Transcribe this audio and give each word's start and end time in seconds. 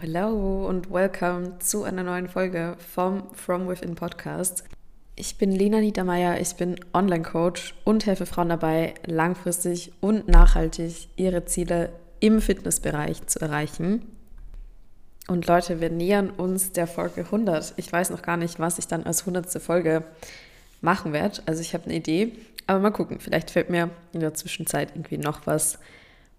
Hello, 0.00 0.66
und 0.66 0.92
welcome 0.92 1.58
zu 1.58 1.84
einer 1.84 2.02
neuen 2.02 2.28
Folge 2.28 2.76
vom 2.92 3.32
From 3.34 3.66
Within 3.66 3.94
Podcast. 3.94 4.64
Ich 5.14 5.38
bin 5.38 5.50
Lena 5.52 5.80
Niedermeyer, 5.80 6.38
ich 6.38 6.54
bin 6.56 6.76
Online-Coach 6.92 7.74
und 7.84 8.04
helfe 8.04 8.26
Frauen 8.26 8.50
dabei, 8.50 8.94
langfristig 9.06 9.92
und 10.00 10.28
nachhaltig 10.28 11.08
ihre 11.16 11.46
Ziele 11.46 11.92
im 12.20 12.42
Fitnessbereich 12.42 13.26
zu 13.26 13.40
erreichen. 13.40 14.02
Und 15.28 15.46
Leute, 15.46 15.80
wir 15.80 15.88
nähern 15.88 16.30
uns 16.30 16.72
der 16.72 16.86
Folge 16.86 17.22
100. 17.22 17.72
Ich 17.76 17.90
weiß 17.90 18.10
noch 18.10 18.22
gar 18.22 18.36
nicht, 18.36 18.58
was 18.58 18.78
ich 18.78 18.88
dann 18.88 19.04
als 19.04 19.20
100. 19.20 19.62
Folge 19.62 20.02
machen 20.82 21.14
werde. 21.14 21.40
Also 21.46 21.62
ich 21.62 21.72
habe 21.72 21.84
eine 21.84 21.94
Idee, 21.94 22.32
aber 22.66 22.80
mal 22.80 22.90
gucken. 22.90 23.18
Vielleicht 23.18 23.50
fällt 23.50 23.70
mir 23.70 23.90
in 24.12 24.20
der 24.20 24.34
Zwischenzeit 24.34 24.90
irgendwie 24.94 25.18
noch 25.18 25.46
was 25.46 25.78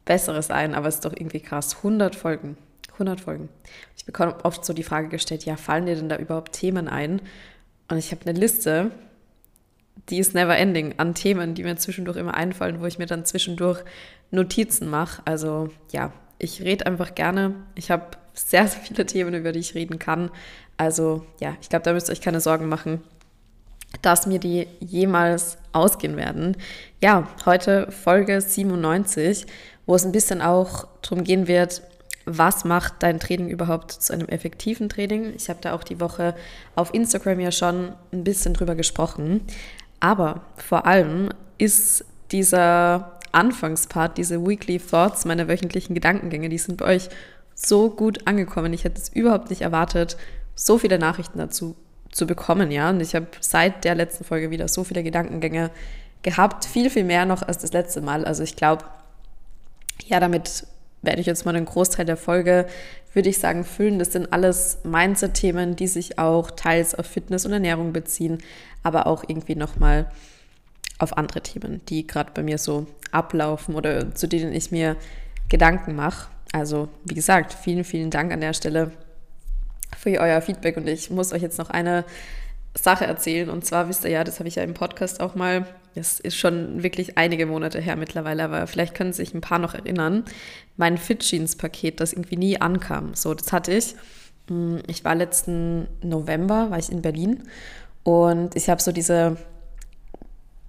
Besseres 0.05 0.52
ein, 0.52 0.76
aber 0.76 0.90
es 0.90 0.96
ist 0.96 1.05
doch 1.05 1.13
irgendwie 1.13 1.40
krass. 1.40 1.77
100 1.77 2.16
Folgen. 2.16 2.55
100 2.98 3.22
Folgen. 3.22 3.50
Ich 3.96 4.06
bekomme 4.06 4.36
oft 4.44 4.66
so 4.66 4.74
die 4.74 4.84
Frage 4.84 5.10
gestellt, 5.10 5.46
ja, 5.46 5.55
fallen 5.55 5.86
dir 5.86 5.96
denn 5.96 6.10
da 6.10 6.18
überhaupt 6.18 6.54
Themen 6.54 6.88
ein? 6.88 7.22
Und 7.90 7.98
ich 7.98 8.12
habe 8.12 8.22
eine 8.26 8.38
Liste, 8.38 8.92
die 10.10 10.20
ist 10.20 10.34
never 10.34 10.58
ending 10.58 10.96
an 10.98 11.14
Themen, 11.14 11.54
die 11.54 11.64
mir 11.64 11.76
zwischendurch 11.78 12.18
immer 12.18 12.34
einfallen, 12.34 12.82
wo 12.82 12.86
ich 12.86 13.00
mir 13.00 13.05
dann 13.05 13.26
zwischendurch 13.26 13.84
Notizen 14.32 14.90
mache. 14.90 15.22
Also 15.26 15.70
ja, 15.91 16.12
ich 16.40 16.62
rede 16.62 16.86
einfach 16.86 17.16
gerne. 17.16 17.55
Ich 17.76 17.91
habe 17.91 18.05
sehr, 18.34 18.68
sehr 18.68 18.82
viele 18.82 19.05
Themen, 19.05 19.34
über 19.34 19.52
die 19.52 19.60
ich 19.60 19.76
reden 19.76 20.00
kann. 20.00 20.30
Also 20.77 21.26
ja, 21.40 21.55
ich 21.62 21.70
glaube, 21.70 21.84
da 21.84 21.94
müsst 21.94 22.10
ihr 22.10 22.14
euch 22.14 22.22
keine 22.22 22.41
Sorgen 22.41 22.70
machen, 22.70 23.02
dass 24.02 24.27
mir 24.27 24.40
die 24.40 24.68
jemals 24.80 25.58
ausgehen 25.71 26.18
werden. 26.18 26.58
Ja, 27.02 27.27
heute 27.46 27.91
Folge 27.91 28.40
97, 28.41 29.46
wo 29.86 29.96
es 29.96 30.05
ein 30.05 30.12
bisschen 30.12 30.41
auch 30.41 30.88
darum 31.02 31.24
gehen 31.24 31.48
wird, 31.48 31.82
was 32.28 32.66
macht 32.66 32.96
dein 33.00 33.20
Training 33.20 33.50
überhaupt 33.50 33.92
zu 33.92 34.14
einem 34.14 34.28
effektiven 34.28 34.90
Training? 34.90 35.34
Ich 35.36 35.50
habe 35.50 35.60
da 35.62 35.74
auch 35.74 35.84
die 35.84 36.00
Woche 36.00 36.36
auf 36.76 36.94
Instagram 36.94 37.40
ja 37.40 37.52
schon 37.52 37.94
ein 38.12 38.24
bisschen 38.24 38.54
drüber 38.54 38.76
gesprochen. 38.76 39.42
Aber 40.00 40.42
vor 40.58 40.86
allem 40.86 41.30
ist 41.58 42.05
dieser 42.32 43.18
Anfangspart, 43.32 44.18
diese 44.18 44.46
Weekly 44.46 44.80
Thoughts, 44.80 45.26
meine 45.26 45.48
wöchentlichen 45.48 45.96
Gedankengänge, 45.96 46.50
die 46.50 46.58
sind 46.58 46.78
bei 46.78 46.86
euch 46.86 47.10
so 47.55 47.90
gut 47.90 48.28
angekommen. 48.28 48.74
Ich 48.74 48.84
hätte 48.84 49.02
es 49.02 49.10
überhaupt 49.10 49.50
nicht 49.50 49.62
erwartet, 49.62 50.18
so 50.54 50.78
viele 50.78 51.00
Nachrichten 51.00 51.40
dazu 51.40 51.76
zu 52.12 52.28
bekommen, 52.28 52.72
ja. 52.72 52.90
Und 52.90 53.00
ich 53.00 53.16
habe 53.16 53.28
seit 53.40 53.84
der 53.84 53.96
letzten 53.96 54.24
Folge 54.24 54.52
wieder 54.52 54.68
so 54.68 54.84
viele 54.84 55.04
Gedankengänge 55.04 55.72
gehabt, 56.24 56.66
viel, 56.66 56.90
viel 56.90 57.04
mehr 57.04 57.26
noch 57.26 57.42
als 57.42 57.60
das 57.60 57.74
letzte 57.74 58.02
Mal. 58.02 58.26
Also 58.26 58.44
ich 58.44 58.55
glaube, 58.55 58.84
ja, 60.05 60.20
damit 60.20 60.68
werde 61.08 61.22
ich 61.22 61.26
jetzt 61.26 61.46
mal 61.46 61.55
einen 61.55 61.66
Großteil 61.66 62.05
der 62.05 62.18
Folge, 62.18 62.68
würde 63.13 63.30
ich 63.30 63.40
sagen, 63.40 63.63
füllen. 63.63 63.98
Das 63.98 64.12
sind 64.12 64.31
alles 64.31 64.78
Mindset-Themen, 64.84 65.75
die 65.75 65.88
sich 65.88 66.19
auch 66.19 66.52
teils 66.52 66.94
auf 66.94 67.08
Fitness 67.08 67.47
und 67.47 67.53
Ernährung 67.53 67.94
beziehen, 67.94 68.38
aber 68.84 69.08
auch 69.08 69.24
irgendwie 69.28 69.56
nochmal 69.56 70.12
auf 71.00 71.18
andere 71.18 71.41
Themen, 71.41 71.81
die 71.90 72.06
gerade 72.06 72.31
bei 72.34 72.44
mir 72.44 72.59
so 72.59 72.86
ablaufen 73.12 73.74
oder 73.74 74.14
zu 74.14 74.28
denen 74.28 74.53
ich 74.53 74.72
mir 74.72 74.96
Gedanken 75.50 75.96
mache. 75.96 76.30
Also, 76.52 76.90
wie 77.06 77.16
gesagt, 77.16 77.53
vielen, 77.53 77.84
vielen 77.84 78.12
Dank 78.12 78.31
an 78.31 78.42
der 78.42 78.53
Stelle 78.53 78.92
für 79.97 80.19
euer 80.19 80.42
Feedback 80.42 80.78
und 80.78 80.88
ich 80.88 81.09
muss 81.09 81.34
euch 81.34 81.42
jetzt 81.42 81.58
noch 81.58 81.69
eine 81.69 82.03
Sache 82.78 83.06
erzählen. 83.06 83.50
Und 83.50 83.66
zwar 83.66 83.90
wisst 83.90 84.03
ihr 84.03 84.12
ja, 84.12 84.24
das 84.24 84.40
habe 84.40 84.47
ich 84.47 84.56
ja 84.56 84.64
im 84.64 84.74
Podcast 84.74 85.20
auch 85.20 85.36
mal, 85.36 85.66
das 85.96 86.20
ist 86.20 86.38
schon 86.38 86.84
wirklich 86.84 87.18
einige 87.18 87.46
Monate 87.46 87.80
her 87.80 87.96
mittlerweile, 87.96 88.44
aber 88.44 88.68
vielleicht 88.68 88.94
können 88.94 89.14
sich 89.14 89.34
ein 89.34 89.42
paar 89.42 89.60
noch 89.60 89.74
erinnern. 89.74 90.24
Mein 90.78 90.98
Fit 90.98 91.20
Jeans 91.20 91.56
Paket, 91.56 92.00
das 92.00 92.14
irgendwie 92.14 92.38
nie 92.38 92.62
ankam. 92.62 93.14
So, 93.16 93.34
das 93.34 93.52
hatte 93.52 93.74
ich. 93.74 93.96
Hm, 94.50 94.82
ich 94.88 95.04
war 95.04 95.16
letzten 95.16 95.88
November, 96.02 96.70
war 96.70 96.80
ich 96.80 96.92
in 96.92 97.02
Berlin 97.02 97.44
und 98.04 98.56
ich 98.56 98.70
habe 98.70 98.82
so 98.82 98.92
diese 98.92 99.38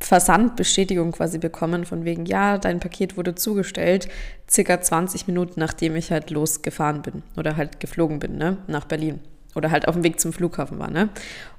Versandbestätigung 0.01 1.13
quasi 1.13 1.39
bekommen, 1.39 1.85
von 1.85 2.05
wegen, 2.05 2.25
ja, 2.25 2.57
dein 2.57 2.79
Paket 2.81 3.17
wurde 3.17 3.35
zugestellt, 3.35 4.09
circa 4.49 4.81
20 4.81 5.27
Minuten 5.27 5.59
nachdem 5.59 5.97
ich 5.97 6.13
halt 6.13 6.31
losgefahren 6.31 7.03
bin 7.03 7.23
oder 7.37 7.57
halt 7.57 7.81
geflogen 7.81 8.21
bin, 8.21 8.39
ne, 8.39 8.59
nach 8.69 8.85
Berlin 8.85 9.21
oder 9.59 9.71
halt 9.71 9.87
auf 9.87 9.95
dem 9.95 10.05
Weg 10.05 10.19
zum 10.21 10.33
Flughafen 10.33 10.79
war, 10.79 10.91
ne? 10.91 11.11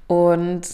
Und 0.08 0.66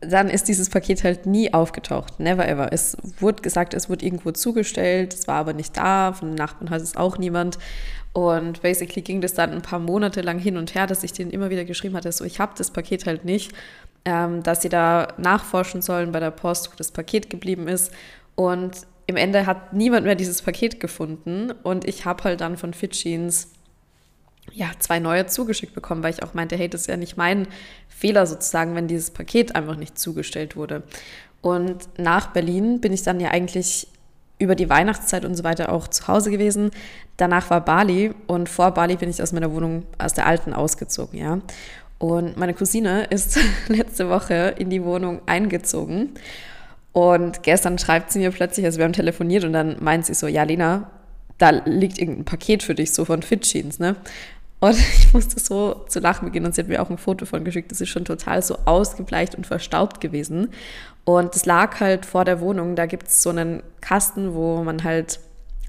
dann 0.00 0.28
ist 0.28 0.48
dieses 0.48 0.68
Paket 0.68 1.04
halt 1.04 1.26
nie 1.26 1.54
aufgetaucht. 1.54 2.18
Never 2.18 2.46
ever. 2.46 2.72
Es 2.72 2.96
wurde 3.20 3.40
gesagt, 3.40 3.72
es 3.72 3.88
wurde 3.88 4.04
irgendwo 4.04 4.32
zugestellt, 4.32 5.14
es 5.14 5.28
war 5.28 5.36
aber 5.36 5.52
nicht 5.52 5.76
da, 5.76 6.12
von 6.12 6.28
den 6.28 6.34
Nachbarn 6.34 6.70
hat 6.70 6.82
es 6.82 6.96
auch 6.96 7.18
niemand. 7.18 7.58
Und 8.12 8.60
basically 8.60 9.00
ging 9.00 9.20
das 9.20 9.32
dann 9.34 9.52
ein 9.52 9.62
paar 9.62 9.78
Monate 9.78 10.20
lang 10.20 10.38
hin 10.38 10.56
und 10.56 10.74
her, 10.74 10.86
dass 10.86 11.02
ich 11.02 11.12
denen 11.12 11.30
immer 11.30 11.48
wieder 11.48 11.64
geschrieben 11.64 11.96
hatte, 11.96 12.12
so 12.12 12.24
ich 12.24 12.40
habe 12.40 12.52
das 12.58 12.70
Paket 12.70 13.06
halt 13.06 13.24
nicht, 13.24 13.52
ähm, 14.04 14.42
dass 14.42 14.60
sie 14.60 14.68
da 14.68 15.08
nachforschen 15.16 15.80
sollen 15.80 16.12
bei 16.12 16.20
der 16.20 16.32
Post, 16.32 16.70
wo 16.70 16.76
das 16.76 16.90
Paket 16.90 17.30
geblieben 17.30 17.68
ist. 17.68 17.92
Und 18.34 18.86
im 19.06 19.16
Ende 19.16 19.46
hat 19.46 19.72
niemand 19.72 20.04
mehr 20.04 20.14
dieses 20.14 20.42
Paket 20.42 20.80
gefunden 20.80 21.52
und 21.62 21.86
ich 21.86 22.04
habe 22.04 22.24
halt 22.24 22.40
dann 22.40 22.56
von 22.56 22.72
Jeans 22.72 23.51
ja, 24.50 24.70
zwei 24.78 24.98
neue 24.98 25.26
zugeschickt 25.26 25.74
bekommen, 25.74 26.02
weil 26.02 26.12
ich 26.12 26.22
auch 26.22 26.34
meinte, 26.34 26.56
hey, 26.56 26.68
das 26.68 26.82
ist 26.82 26.86
ja 26.88 26.96
nicht 26.96 27.16
mein 27.16 27.46
Fehler 27.88 28.26
sozusagen, 28.26 28.74
wenn 28.74 28.88
dieses 28.88 29.10
Paket 29.10 29.54
einfach 29.54 29.76
nicht 29.76 29.98
zugestellt 29.98 30.56
wurde. 30.56 30.82
Und 31.40 31.88
nach 31.98 32.28
Berlin 32.28 32.80
bin 32.80 32.92
ich 32.92 33.02
dann 33.02 33.20
ja 33.20 33.30
eigentlich 33.30 33.88
über 34.38 34.54
die 34.54 34.68
Weihnachtszeit 34.68 35.24
und 35.24 35.36
so 35.36 35.44
weiter 35.44 35.72
auch 35.72 35.88
zu 35.88 36.08
Hause 36.08 36.30
gewesen. 36.30 36.70
Danach 37.16 37.50
war 37.50 37.64
Bali 37.64 38.12
und 38.26 38.48
vor 38.48 38.72
Bali 38.72 38.96
bin 38.96 39.08
ich 39.08 39.22
aus 39.22 39.32
meiner 39.32 39.52
Wohnung, 39.52 39.84
aus 39.98 40.14
der 40.14 40.26
alten 40.26 40.52
ausgezogen, 40.52 41.18
ja. 41.18 41.40
Und 41.98 42.36
meine 42.36 42.54
Cousine 42.54 43.04
ist 43.04 43.38
letzte 43.68 44.08
Woche 44.08 44.54
in 44.58 44.70
die 44.70 44.82
Wohnung 44.82 45.20
eingezogen. 45.26 46.10
Und 46.92 47.42
gestern 47.42 47.78
schreibt 47.78 48.10
sie 48.10 48.18
mir 48.18 48.32
plötzlich, 48.32 48.66
also 48.66 48.78
wir 48.78 48.84
haben 48.84 48.92
telefoniert 48.92 49.44
und 49.44 49.52
dann 49.52 49.76
meint 49.80 50.04
sie 50.06 50.14
so, 50.14 50.26
ja, 50.26 50.42
Lena, 50.42 50.90
da 51.42 51.50
liegt 51.50 51.98
irgendein 51.98 52.24
Paket 52.24 52.62
für 52.62 52.74
dich, 52.74 52.92
so 52.92 53.04
von 53.04 53.20
Fit 53.22 53.42
Jeans, 53.42 53.80
ne? 53.80 53.96
Und 54.60 54.76
ich 54.98 55.12
musste 55.12 55.40
so 55.40 55.84
zu 55.88 55.98
lachen 55.98 56.26
beginnen 56.26 56.46
und 56.46 56.54
sie 56.54 56.60
hat 56.60 56.68
mir 56.68 56.80
auch 56.80 56.88
ein 56.88 56.98
Foto 56.98 57.26
von 57.26 57.44
geschickt. 57.44 57.72
Das 57.72 57.80
ist 57.80 57.88
schon 57.88 58.04
total 58.04 58.42
so 58.42 58.58
ausgebleicht 58.64 59.34
und 59.34 59.44
verstaubt 59.44 60.00
gewesen. 60.00 60.50
Und 61.04 61.34
das 61.34 61.44
lag 61.44 61.80
halt 61.80 62.06
vor 62.06 62.24
der 62.24 62.40
Wohnung. 62.40 62.76
Da 62.76 62.86
gibt 62.86 63.08
es 63.08 63.24
so 63.24 63.30
einen 63.30 63.64
Kasten, 63.80 64.34
wo 64.34 64.62
man 64.62 64.84
halt, 64.84 65.18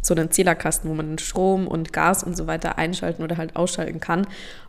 so 0.03 0.13
einen 0.13 0.29
Zählerkasten, 0.29 0.89
wo 0.89 0.93
man 0.93 1.17
Strom 1.17 1.65
und 1.67 1.91
Gas 1.91 2.23
und 2.23 2.37
so 2.37 2.45
weiter 2.45 2.77
einschalten 2.77 3.23
oder 3.23 3.37
halt 3.37 3.55
ausschalten 3.55 3.99
kann. 3.99 4.27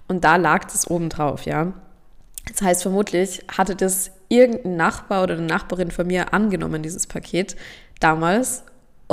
Und 0.09 0.25
da 0.25 0.37
lag 0.37 0.65
das 0.65 0.89
oben 0.89 1.11
drauf, 1.11 1.45
ja. 1.45 1.75
Das 2.49 2.63
heißt, 2.63 2.83
vermutlich 2.83 3.45
hatte 3.49 3.77
das 3.77 4.11
irgendein 4.29 4.77
Nachbar 4.77 5.25
oder 5.25 5.35
eine 5.35 5.47
Nachbarin 5.47 5.91
von 5.91 6.07
mir 6.07 6.33
angenommen, 6.33 6.83
dieses 6.83 7.07
Paket 7.07 7.57
damals 8.01 8.63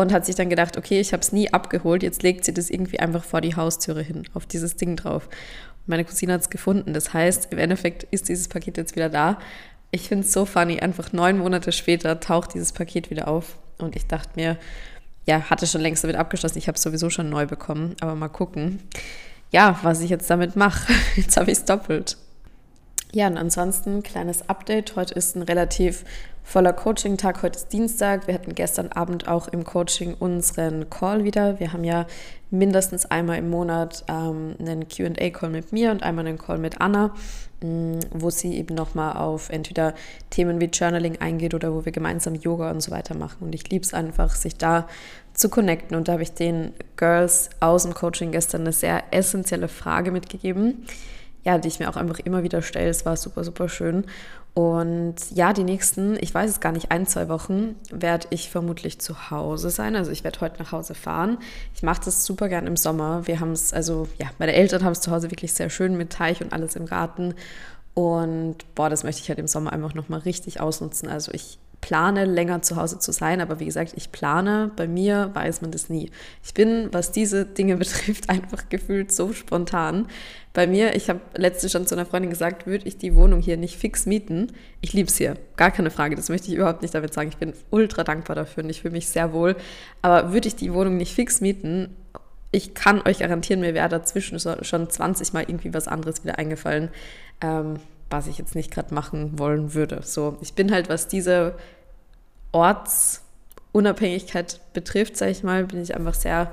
und 0.01 0.11
hat 0.11 0.25
sich 0.25 0.35
dann 0.35 0.49
gedacht, 0.49 0.77
okay, 0.77 0.99
ich 0.99 1.13
habe 1.13 1.21
es 1.21 1.31
nie 1.31 1.51
abgeholt, 1.53 2.03
jetzt 2.03 2.23
legt 2.23 2.45
sie 2.45 2.53
das 2.53 2.69
irgendwie 2.69 2.99
einfach 2.99 3.23
vor 3.23 3.41
die 3.41 3.55
Haustüre 3.55 4.01
hin, 4.01 4.23
auf 4.33 4.45
dieses 4.45 4.75
Ding 4.75 4.95
drauf. 4.95 5.29
Meine 5.85 6.05
Cousine 6.05 6.33
hat 6.33 6.41
es 6.41 6.49
gefunden. 6.49 6.93
Das 6.93 7.13
heißt, 7.13 7.51
im 7.51 7.57
Endeffekt 7.57 8.03
ist 8.11 8.29
dieses 8.29 8.47
Paket 8.47 8.77
jetzt 8.77 8.95
wieder 8.95 9.09
da. 9.09 9.39
Ich 9.89 10.07
finde 10.07 10.25
es 10.25 10.31
so 10.33 10.45
funny, 10.45 10.79
einfach 10.79 11.11
neun 11.11 11.37
Monate 11.39 11.71
später 11.71 12.19
taucht 12.19 12.53
dieses 12.53 12.71
Paket 12.71 13.09
wieder 13.09 13.27
auf. 13.27 13.57
Und 13.77 13.95
ich 13.95 14.05
dachte 14.07 14.31
mir, 14.35 14.57
ja, 15.25 15.49
hatte 15.49 15.67
schon 15.67 15.81
längst 15.81 16.03
damit 16.03 16.15
abgeschlossen. 16.15 16.57
Ich 16.57 16.67
habe 16.67 16.75
es 16.75 16.81
sowieso 16.81 17.09
schon 17.09 17.29
neu 17.29 17.45
bekommen, 17.45 17.95
aber 17.99 18.15
mal 18.15 18.29
gucken. 18.29 18.79
Ja, 19.51 19.79
was 19.83 20.01
ich 20.01 20.09
jetzt 20.09 20.29
damit 20.29 20.55
mache. 20.55 20.93
Jetzt 21.15 21.35
habe 21.35 21.51
ich 21.51 21.57
es 21.57 21.65
doppelt. 21.65 22.17
Ja, 23.13 23.27
und 23.27 23.37
ansonsten 23.37 24.03
kleines 24.03 24.47
Update. 24.47 24.95
Heute 24.95 25.13
ist 25.15 25.35
ein 25.35 25.41
relativ 25.41 26.05
voller 26.43 26.71
Coaching-Tag. 26.71 27.43
Heute 27.43 27.59
ist 27.59 27.73
Dienstag. 27.73 28.25
Wir 28.27 28.33
hatten 28.33 28.55
gestern 28.55 28.87
Abend 28.87 29.27
auch 29.27 29.49
im 29.49 29.65
Coaching 29.65 30.15
unseren 30.17 30.89
Call 30.89 31.25
wieder. 31.25 31.59
Wir 31.59 31.73
haben 31.73 31.83
ja 31.83 32.07
mindestens 32.51 33.05
einmal 33.05 33.37
im 33.37 33.49
Monat 33.49 34.05
ähm, 34.07 34.55
einen 34.59 34.87
QA-Call 34.87 35.49
mit 35.49 35.73
mir 35.73 35.91
und 35.91 36.03
einmal 36.03 36.25
einen 36.25 36.37
Call 36.37 36.57
mit 36.57 36.79
Anna, 36.79 37.13
mh, 37.61 37.67
mm, 37.67 37.99
wo 38.13 38.29
sie 38.29 38.55
eben 38.55 38.75
nochmal 38.75 39.17
auf 39.17 39.49
entweder 39.49 39.93
Themen 40.29 40.61
wie 40.61 40.65
Journaling 40.65 41.19
eingeht 41.19 41.53
oder 41.53 41.73
wo 41.73 41.83
wir 41.83 41.91
gemeinsam 41.91 42.35
Yoga 42.35 42.71
und 42.71 42.79
so 42.79 42.91
weiter 42.91 43.13
machen. 43.13 43.39
Und 43.41 43.53
ich 43.53 43.69
liebe 43.69 43.83
es 43.83 43.93
einfach, 43.93 44.35
sich 44.35 44.55
da 44.55 44.87
zu 45.33 45.49
connecten. 45.49 45.97
Und 45.97 46.07
da 46.07 46.13
habe 46.13 46.23
ich 46.23 46.33
den 46.33 46.71
Girls 46.95 47.49
aus 47.59 47.83
dem 47.83 47.93
Coaching 47.93 48.31
gestern 48.31 48.61
eine 48.61 48.71
sehr 48.71 49.03
essentielle 49.11 49.67
Frage 49.67 50.11
mitgegeben 50.11 50.85
ja, 51.43 51.57
die 51.57 51.67
ich 51.67 51.79
mir 51.79 51.89
auch 51.89 51.95
einfach 51.95 52.19
immer 52.19 52.43
wieder 52.43 52.61
stelle. 52.61 52.89
Es 52.89 53.05
war 53.05 53.17
super, 53.17 53.43
super 53.43 53.69
schön. 53.69 54.05
Und 54.53 55.15
ja, 55.33 55.53
die 55.53 55.63
nächsten, 55.63 56.17
ich 56.19 56.33
weiß 56.33 56.49
es 56.49 56.59
gar 56.59 56.73
nicht, 56.73 56.91
ein, 56.91 57.07
zwei 57.07 57.29
Wochen 57.29 57.75
werde 57.89 58.27
ich 58.31 58.49
vermutlich 58.49 58.99
zu 58.99 59.31
Hause 59.31 59.69
sein. 59.69 59.95
Also 59.95 60.11
ich 60.11 60.23
werde 60.25 60.41
heute 60.41 60.61
nach 60.61 60.73
Hause 60.73 60.93
fahren. 60.93 61.37
Ich 61.73 61.83
mache 61.83 62.01
das 62.03 62.25
super 62.25 62.49
gern 62.49 62.67
im 62.67 62.75
Sommer. 62.75 63.27
Wir 63.27 63.39
haben 63.39 63.53
es, 63.53 63.73
also 63.73 64.09
ja, 64.19 64.27
meine 64.39 64.53
Eltern 64.53 64.83
haben 64.83 64.91
es 64.91 65.01
zu 65.01 65.11
Hause 65.11 65.31
wirklich 65.31 65.53
sehr 65.53 65.69
schön 65.69 65.95
mit 65.95 66.11
Teich 66.11 66.41
und 66.41 66.51
alles 66.51 66.75
im 66.75 66.85
Garten. 66.85 67.33
Und 67.93 68.57
boah, 68.75 68.89
das 68.89 69.03
möchte 69.03 69.21
ich 69.21 69.29
halt 69.29 69.39
im 69.39 69.47
Sommer 69.47 69.71
einfach 69.71 69.93
nochmal 69.93 70.19
richtig 70.19 70.59
ausnutzen. 70.59 71.07
Also 71.07 71.31
ich 71.31 71.57
plane, 71.81 72.25
länger 72.25 72.61
zu 72.61 72.75
Hause 72.77 72.99
zu 72.99 73.11
sein. 73.11 73.41
Aber 73.41 73.59
wie 73.59 73.65
gesagt, 73.65 73.93
ich 73.95 74.11
plane. 74.11 74.71
Bei 74.75 74.87
mir 74.87 75.31
weiß 75.33 75.61
man 75.61 75.71
das 75.71 75.89
nie. 75.89 76.11
Ich 76.43 76.53
bin, 76.53 76.89
was 76.91 77.11
diese 77.11 77.45
Dinge 77.45 77.77
betrifft, 77.77 78.29
einfach 78.29 78.69
gefühlt 78.69 79.11
so 79.11 79.33
spontan. 79.33 80.07
Bei 80.53 80.67
mir, 80.67 80.95
ich 80.95 81.09
habe 81.09 81.21
letztens 81.35 81.71
schon 81.71 81.87
zu 81.87 81.95
einer 81.95 82.05
Freundin 82.05 82.29
gesagt, 82.29 82.67
würde 82.67 82.85
ich 82.85 82.97
die 82.97 83.15
Wohnung 83.15 83.41
hier 83.41 83.55
nicht 83.55 83.77
fix 83.77 84.05
mieten. 84.05 84.51
Ich 84.81 84.91
liebe 84.91 85.07
es 85.07 85.17
hier, 85.17 85.35
gar 85.55 85.71
keine 85.71 85.91
Frage. 85.91 86.15
Das 86.15 86.27
möchte 86.27 86.49
ich 86.49 86.55
überhaupt 86.55 86.81
nicht 86.81 86.93
damit 86.93 87.13
sagen. 87.13 87.29
Ich 87.29 87.37
bin 87.37 87.53
ultra 87.69 88.03
dankbar 88.03 88.35
dafür 88.35 88.63
und 88.63 88.69
ich 88.69 88.81
fühle 88.81 88.93
mich 88.93 89.07
sehr 89.07 89.31
wohl. 89.31 89.55
Aber 90.01 90.33
würde 90.33 90.49
ich 90.49 90.57
die 90.57 90.73
Wohnung 90.73 90.97
nicht 90.97 91.15
fix 91.15 91.39
mieten, 91.39 91.95
ich 92.51 92.73
kann 92.73 93.01
euch 93.07 93.19
garantieren, 93.19 93.61
mir 93.61 93.73
wäre 93.73 93.89
dazwischen 93.89 94.39
schon 94.39 94.89
20 94.89 95.33
Mal 95.33 95.43
irgendwie 95.43 95.73
was 95.73 95.87
anderes 95.87 96.23
wieder 96.23 96.37
eingefallen, 96.37 96.89
ähm, 97.39 97.79
was 98.09 98.27
ich 98.27 98.37
jetzt 98.37 98.55
nicht 98.55 98.71
gerade 98.71 98.93
machen 98.93 99.39
wollen 99.39 99.73
würde. 99.73 100.01
So, 100.03 100.37
ich 100.41 100.53
bin 100.53 100.71
halt, 100.71 100.89
was 100.89 101.07
diese 101.07 101.55
Ortsunabhängigkeit 102.51 104.59
betrifft, 104.73 105.15
sage 105.15 105.31
ich 105.31 105.43
mal, 105.43 105.63
bin 105.63 105.81
ich 105.81 105.95
einfach 105.95 106.13
sehr 106.13 106.51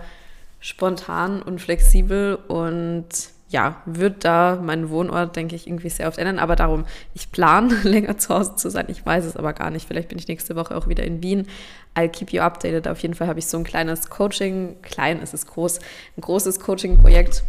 spontan 0.61 1.43
und 1.43 1.61
flexibel 1.61 2.39
und 2.47 3.09
ja, 3.51 3.83
wird 3.87 4.25
da 4.25 4.61
mein 4.63 4.91
Wohnort, 4.91 5.35
denke 5.35 5.57
ich, 5.57 5.67
irgendwie 5.67 5.89
sehr 5.89 6.09
oft 6.09 6.19
ändern. 6.19 6.39
Aber 6.39 6.55
darum, 6.55 6.85
ich 7.15 7.33
plane 7.33 7.75
länger 7.83 8.19
zu 8.19 8.35
Hause 8.35 8.57
zu 8.57 8.71
sein. 8.71 8.87
Ich 8.89 9.05
weiß 9.05 9.25
es 9.25 9.37
aber 9.37 9.53
gar 9.55 9.71
nicht. 9.71 9.89
Vielleicht 9.89 10.09
bin 10.09 10.19
ich 10.19 10.29
nächste 10.29 10.55
Woche 10.55 10.77
auch 10.77 10.87
wieder 10.87 11.05
in 11.05 11.23
Wien. 11.23 11.47
I'll 11.97 12.09
keep 12.09 12.33
you 12.33 12.43
updated. 12.43 12.87
Auf 12.87 13.01
jeden 13.01 13.15
Fall 13.15 13.27
habe 13.27 13.39
ich 13.39 13.47
so 13.47 13.57
ein 13.57 13.65
kleines 13.65 14.11
Coaching, 14.11 14.77
klein 14.83 15.21
ist 15.21 15.35
es 15.35 15.47
groß, 15.47 15.79
ein 16.17 16.21
großes 16.21 16.61
Coaching-Projekt 16.61 17.43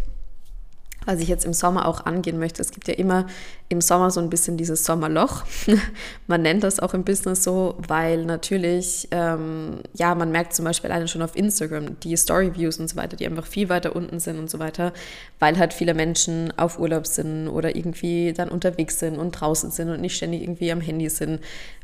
was 1.05 1.19
ich 1.19 1.27
jetzt 1.27 1.45
im 1.45 1.53
Sommer 1.53 1.87
auch 1.87 2.05
angehen 2.05 2.39
möchte. 2.39 2.61
Es 2.61 2.71
gibt 2.71 2.87
ja 2.87 2.93
immer 2.93 3.25
im 3.69 3.81
Sommer 3.81 4.11
so 4.11 4.19
ein 4.19 4.29
bisschen 4.29 4.57
dieses 4.57 4.85
Sommerloch. 4.85 5.43
man 6.27 6.41
nennt 6.41 6.63
das 6.63 6.79
auch 6.79 6.93
im 6.93 7.03
Business 7.03 7.43
so, 7.43 7.75
weil 7.87 8.25
natürlich, 8.25 9.07
ähm, 9.11 9.79
ja, 9.93 10.13
man 10.15 10.31
merkt 10.31 10.53
zum 10.53 10.65
Beispiel 10.65 10.91
alleine 10.91 11.07
schon 11.07 11.21
auf 11.21 11.35
Instagram 11.35 11.99
die 11.99 12.15
Story-Views 12.15 12.79
und 12.79 12.89
so 12.89 12.95
weiter, 12.95 13.15
die 13.15 13.25
einfach 13.25 13.45
viel 13.45 13.69
weiter 13.69 13.95
unten 13.95 14.19
sind 14.19 14.39
und 14.39 14.49
so 14.49 14.59
weiter, 14.59 14.93
weil 15.39 15.57
halt 15.57 15.73
viele 15.73 15.93
Menschen 15.93 16.53
auf 16.57 16.79
Urlaub 16.79 17.07
sind 17.07 17.47
oder 17.47 17.75
irgendwie 17.75 18.33
dann 18.33 18.49
unterwegs 18.49 18.99
sind 18.99 19.17
und 19.17 19.31
draußen 19.31 19.71
sind 19.71 19.89
und 19.89 20.01
nicht 20.01 20.15
ständig 20.15 20.41
irgendwie 20.41 20.71
am 20.71 20.81
Handy 20.81 21.09
sind. 21.09 21.39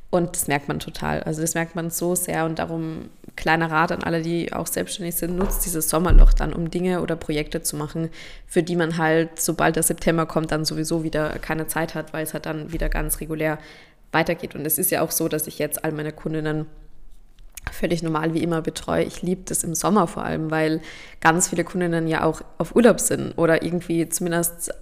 Und 0.09 0.35
das 0.35 0.47
merkt 0.47 0.67
man 0.67 0.79
total. 0.79 1.23
Also 1.23 1.41
das 1.41 1.55
merkt 1.55 1.75
man 1.75 1.89
so 1.89 2.15
sehr 2.15 2.45
und 2.45 2.59
darum 2.59 3.09
kleiner 3.35 3.69
Rat 3.69 3.91
an 3.91 4.03
alle, 4.03 4.21
die 4.21 4.53
auch 4.53 4.67
selbstständig 4.67 5.15
sind, 5.15 5.35
nutzt 5.37 5.65
dieses 5.65 5.89
Sommerloch 5.89 6.33
dann, 6.33 6.53
um 6.53 6.69
Dinge 6.69 7.01
oder 7.01 7.15
Projekte 7.15 7.61
zu 7.61 7.75
machen, 7.75 8.09
für 8.47 8.63
die 8.63 8.75
man 8.75 8.97
halt, 8.97 9.39
sobald 9.39 9.75
der 9.75 9.83
September 9.83 10.25
kommt, 10.25 10.51
dann 10.51 10.65
sowieso 10.65 11.03
wieder 11.03 11.37
keine 11.39 11.67
Zeit 11.67 11.95
hat, 11.95 12.13
weil 12.13 12.23
es 12.23 12.33
halt 12.33 12.45
dann 12.45 12.71
wieder 12.71 12.89
ganz 12.89 13.19
regulär 13.19 13.57
weitergeht. 14.11 14.55
Und 14.55 14.65
es 14.65 14.77
ist 14.77 14.91
ja 14.91 15.01
auch 15.01 15.11
so, 15.11 15.27
dass 15.27 15.47
ich 15.47 15.59
jetzt 15.59 15.83
all 15.83 15.91
meine 15.91 16.11
Kundinnen 16.11 16.65
völlig 17.71 18.03
normal 18.03 18.33
wie 18.33 18.43
immer 18.43 18.61
betreue. 18.61 19.03
Ich 19.03 19.21
liebe 19.21 19.41
das 19.45 19.63
im 19.63 19.75
Sommer 19.75 20.07
vor 20.07 20.23
allem, 20.23 20.51
weil 20.51 20.81
ganz 21.19 21.49
viele 21.49 21.63
Kundinnen 21.63 22.07
ja 22.07 22.23
auch 22.23 22.41
auf 22.57 22.75
Urlaub 22.75 22.99
sind 22.99 23.37
oder 23.37 23.63
irgendwie 23.63 24.07
zumindest 24.09 24.73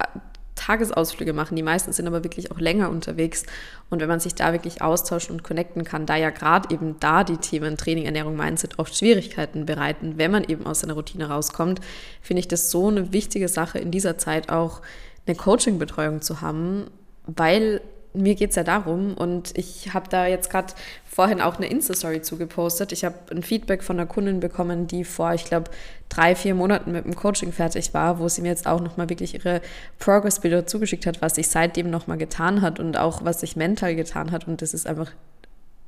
Tagesausflüge 0.64 1.34
machen. 1.34 1.56
Die 1.56 1.64
meisten 1.64 1.92
sind 1.92 2.08
aber 2.08 2.24
wirklich 2.24 2.52
auch 2.52 2.60
länger 2.60 2.90
unterwegs. 2.90 3.44
Und 3.90 4.00
wenn 4.00 4.08
man 4.08 4.20
sich 4.20 4.36
da 4.36 4.54
wirklich 4.54 4.82
austauschen 4.82 5.36
und 5.36 5.44
connecten 5.44 5.84
kann, 5.84 6.06
da 6.06 6.16
ja 6.16 6.30
gerade 6.30 6.74
eben 6.74 7.00
da 7.00 7.24
die 7.24 7.38
Themen 7.38 7.78
Training, 7.78 8.06
Ernährung, 8.06 8.38
Mindset 8.38 8.80
oft 8.80 8.96
Schwierigkeiten 8.96 9.66
bereiten, 9.66 10.14
wenn 10.18 10.32
man 10.32 10.44
eben 10.46 10.66
aus 10.66 10.80
seiner 10.80 10.94
Routine 10.94 11.30
rauskommt, 11.30 11.82
finde 12.22 12.40
ich 12.40 12.48
das 12.48 12.72
so 12.72 12.88
eine 12.88 13.12
wichtige 13.12 13.48
Sache 13.48 13.80
in 13.80 13.92
dieser 13.92 14.18
Zeit 14.18 14.50
auch 14.50 14.82
eine 15.26 15.36
Coaching-Betreuung 15.36 16.22
zu 16.22 16.42
haben, 16.42 16.86
weil 17.26 17.82
mir 18.14 18.36
geht 18.36 18.52
es 18.52 18.56
ja 18.56 18.64
darum 18.64 19.16
und 19.16 19.58
ich 19.58 19.94
habe 19.94 20.08
da 20.10 20.28
jetzt 20.28 20.50
gerade 20.50 20.74
vorhin 21.06 21.42
auch 21.42 21.58
eine 21.58 21.68
Insta-Story 21.68 22.22
zugepostet. 22.22 22.92
Ich 22.92 23.06
habe 23.06 23.16
ein 23.32 23.44
Feedback 23.44 23.84
von 23.84 24.00
einer 24.00 24.08
Kundin 24.08 24.40
bekommen, 24.40 24.88
die 24.88 25.04
vor, 25.04 25.34
ich 25.34 25.46
glaube, 25.46 25.70
drei, 26.10 26.36
vier 26.36 26.56
Monaten 26.56 26.92
mit 26.92 27.06
dem 27.06 27.16
Coaching 27.16 27.52
fertig 27.52 27.94
war, 27.94 28.20
wo 28.20 28.28
sie 28.28 28.42
mir 28.42 28.50
jetzt 28.50 28.68
auch 28.68 28.82
nochmal 28.82 29.10
wirklich 29.10 29.34
ihre 29.34 29.62
Progress-Bilder 30.00 30.66
zugeschickt 30.66 31.06
hat, 31.06 31.22
was 31.22 31.36
sich 31.36 31.50
seitdem 31.50 31.90
nochmal 31.90 32.18
getan 32.18 32.62
hat 32.62 32.80
und 32.80 32.98
auch 32.98 33.24
was 33.24 33.42
sich 33.42 33.56
mental 33.56 33.96
getan 33.96 34.32
hat. 34.32 34.48
Und 34.48 34.62
das 34.62 34.74
ist 34.74 34.88
einfach 34.88 35.12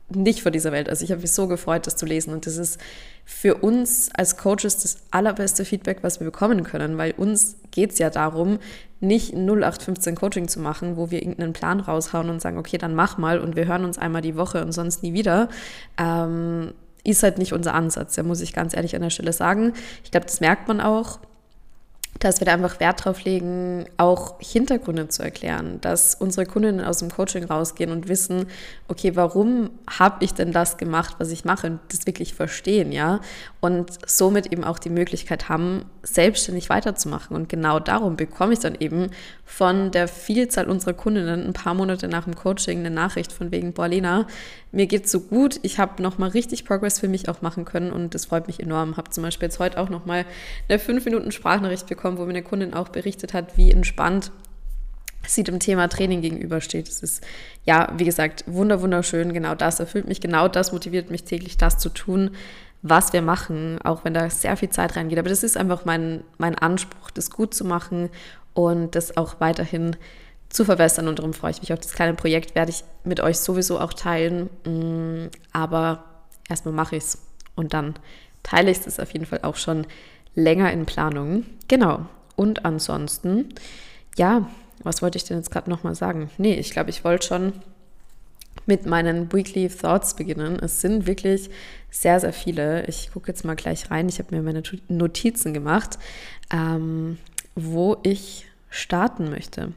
nicht 0.10 0.42
von 0.42 0.52
dieser 0.52 0.72
Welt. 0.72 0.90
Also 0.90 1.04
ich 1.04 1.12
habe 1.12 1.22
mich 1.22 1.32
so 1.32 1.48
gefreut, 1.48 1.88
das 1.88 1.96
zu 1.96 2.06
lesen. 2.06 2.34
Und 2.34 2.46
das 2.46 2.58
ist 2.58 2.80
für 3.24 3.56
uns 3.56 4.10
als 4.14 4.38
Coaches 4.38 4.78
das 4.82 4.98
allerbeste 5.12 5.66
Feedback, 5.66 6.00
was 6.02 6.20
wir 6.20 6.26
bekommen 6.26 6.64
können, 6.64 6.98
weil 6.98 7.12
uns 7.12 7.58
geht 7.72 7.92
es 7.92 8.00
ja 8.00 8.10
darum, 8.10 8.60
nicht 9.00 9.34
0815 9.34 10.16
Coaching 10.16 10.48
zu 10.48 10.60
machen, 10.60 10.96
wo 10.96 11.10
wir 11.10 11.22
irgendeinen 11.22 11.54
Plan 11.54 11.80
raushauen 11.80 12.30
und 12.30 12.42
sagen, 12.42 12.58
okay, 12.58 12.78
dann 12.78 12.96
mach 12.96 13.18
mal 13.18 13.40
und 13.40 13.56
wir 13.56 13.66
hören 13.68 13.84
uns 13.84 13.98
einmal 13.98 14.22
die 14.22 14.36
Woche 14.36 14.64
und 14.64 14.72
sonst 14.72 15.02
nie 15.02 15.14
wieder. 15.14 15.50
Ähm, 15.98 16.74
ist 17.04 17.24
halt 17.24 17.38
nicht 17.38 17.54
unser 17.54 17.74
Ansatz, 17.74 18.16
da 18.16 18.24
muss 18.24 18.42
ich 18.42 18.54
ganz 18.54 18.76
ehrlich 18.76 18.96
an 18.96 19.02
der 19.02 19.12
Stelle 19.12 19.34
sagen. 19.34 19.74
Ich 20.04 20.12
glaube, 20.12 20.26
das 20.26 20.40
merkt 20.40 20.68
man 20.68 20.82
auch 20.82 21.20
dass 22.20 22.40
wir 22.40 22.46
da 22.46 22.54
einfach 22.54 22.80
Wert 22.80 23.04
drauf 23.04 23.24
legen, 23.24 23.86
auch 23.98 24.40
Hintergründe 24.40 25.10
zu 25.10 25.22
erklären, 25.22 25.80
dass 25.82 26.16
unsere 26.16 26.46
Kundinnen 26.46 26.84
aus 26.84 27.00
dem 27.00 27.12
Coaching 27.12 27.44
rausgehen 27.44 27.92
und 27.92 28.08
wissen, 28.08 28.48
okay, 28.88 29.16
warum 29.16 29.70
habe 29.90 30.24
ich 30.24 30.34
denn 30.34 30.52
das 30.52 30.78
gemacht, 30.78 31.16
was 31.18 31.32
ich 31.32 31.44
mache? 31.44 31.68
Und 31.68 31.80
das 31.90 32.06
wirklich 32.06 32.34
verstehen, 32.34 32.92
ja, 32.92 33.20
und 33.60 33.92
somit 34.08 34.52
eben 34.52 34.64
auch 34.64 34.80
die 34.80 34.90
Möglichkeit 34.90 35.50
haben, 35.50 35.86
selbstständig 36.04 36.70
weiterzumachen. 36.70 37.36
Und 37.36 37.50
genau 37.50 37.80
darum 37.80 38.16
bekomme 38.16 38.54
ich 38.54 38.60
dann 38.60 38.76
eben 38.80 39.10
von 39.44 39.92
der 39.92 40.08
Vielzahl 40.08 40.70
unserer 40.70 40.94
Kundinnen 40.94 41.46
ein 41.46 41.54
paar 41.54 41.74
Monate 41.74 42.08
nach 42.08 42.26
dem 42.26 42.36
Coaching 42.36 42.80
eine 42.80 42.92
Nachricht 42.92 43.32
von 43.32 43.52
wegen, 43.52 43.74
boah, 43.74 43.88
Lena, 43.88 44.28
mir 44.72 44.88
geht's 44.88 45.12
so 45.12 45.20
gut, 45.22 45.60
ich 45.64 45.80
habe 45.80 46.02
nochmal 46.02 46.30
richtig 46.30 46.66
Progress 46.66 47.00
für 47.00 47.08
mich 47.08 47.30
auch 47.30 47.42
machen 47.42 47.66
können. 47.66 47.92
Und 47.92 48.14
das 48.14 48.26
freut 48.26 48.48
mich 48.48 48.60
enorm. 48.60 48.98
Habe 48.98 49.10
zum 49.10 49.24
Beispiel 49.24 49.48
jetzt 49.48 49.60
heute 49.60 49.80
auch 49.80 49.90
nochmal 49.90 50.26
eine 50.68 50.80
5 50.80 51.06
Minuten 51.06 51.32
Sprachnachricht 51.32 51.88
bekommen, 51.88 52.05
wo 52.14 52.24
mir 52.24 52.30
eine 52.30 52.44
Kundin 52.44 52.74
auch 52.74 52.90
berichtet 52.90 53.34
hat, 53.34 53.58
wie 53.58 53.72
entspannt 53.72 54.32
sie 55.28 55.44
dem 55.44 55.60
Thema 55.60 55.88
Training 55.88 56.22
gegenübersteht. 56.22 56.88
Es 56.88 57.02
ist, 57.02 57.24
ja, 57.66 57.92
wie 57.98 58.06
gesagt, 58.06 58.44
wunder, 58.48 58.82
wunderschön. 58.82 59.34
Genau 59.34 59.56
das 59.56 59.80
erfüllt 59.80 60.08
mich, 60.08 60.22
genau 60.22 60.48
das 60.48 60.72
motiviert 60.72 61.10
mich 61.10 61.24
täglich, 61.24 61.58
das 61.58 61.78
zu 61.78 61.90
tun, 61.90 62.32
was 62.82 63.14
wir 63.14 63.22
machen, 63.22 63.80
auch 63.84 64.06
wenn 64.06 64.14
da 64.14 64.30
sehr 64.30 64.56
viel 64.58 64.70
Zeit 64.70 64.96
reingeht. 64.96 65.18
Aber 65.18 65.30
das 65.30 65.44
ist 65.44 65.58
einfach 65.58 65.86
mein, 65.86 66.24
mein 66.38 66.56
Anspruch, 66.56 67.10
das 67.12 67.32
gut 67.32 67.54
zu 67.54 67.66
machen 67.66 68.10
und 68.54 68.96
das 68.96 69.18
auch 69.18 69.40
weiterhin 69.40 69.96
zu 70.50 70.66
verbessern. 70.66 71.08
Und 71.08 71.20
darum 71.20 71.34
freue 71.34 71.52
ich 71.52 71.62
mich 71.62 71.74
auf 71.74 71.80
das 71.80 71.94
kleine 71.94 72.14
Projekt, 72.14 72.56
werde 72.56 72.72
ich 72.72 72.84
mit 73.04 73.20
euch 73.20 73.40
sowieso 73.40 73.80
auch 73.80 73.94
teilen. 73.94 74.50
Mm, 74.66 75.30
aber 75.52 76.04
erstmal 76.48 76.74
mache 76.74 76.96
ich 76.96 77.04
es 77.04 77.18
und 77.56 77.74
dann 77.74 77.96
teile 78.44 78.70
ich 78.70 78.86
es 78.86 79.00
auf 79.00 79.12
jeden 79.12 79.26
Fall 79.26 79.40
auch 79.42 79.56
schon 79.56 79.88
länger 80.36 80.72
in 80.72 80.86
Planung. 80.86 81.46
Genau. 81.68 82.06
Und 82.36 82.66
ansonsten, 82.66 83.50
ja, 84.18 84.48
was 84.84 85.02
wollte 85.02 85.18
ich 85.18 85.24
denn 85.24 85.38
jetzt 85.38 85.52
gerade 85.52 85.70
nochmal 85.70 85.96
sagen? 85.96 86.30
Nee, 86.38 86.56
ich 86.56 86.72
glaube, 86.72 86.90
ich 86.90 87.04
wollte 87.04 87.28
schon 87.28 87.54
mit 88.66 88.86
meinen 88.86 89.32
Weekly 89.32 89.70
Thoughts 89.70 90.16
beginnen. 90.16 90.58
Es 90.60 90.82
sind 90.82 91.08
wirklich 91.08 91.50
sehr, 91.90 92.20
sehr 92.20 92.34
viele. 92.34 92.86
Ich 92.88 93.12
gucke 93.12 93.28
jetzt 93.28 93.46
mal 93.46 93.56
gleich 93.56 93.92
rein. 93.92 94.10
Ich 94.10 94.20
habe 94.20 94.36
mir 94.36 94.42
meine 94.42 94.64
Notizen 94.88 95.54
gemacht, 95.54 95.98
ähm, 96.52 97.18
wo 97.56 97.98
ich 98.04 98.48
starten 98.70 99.30
möchte. 99.30 99.72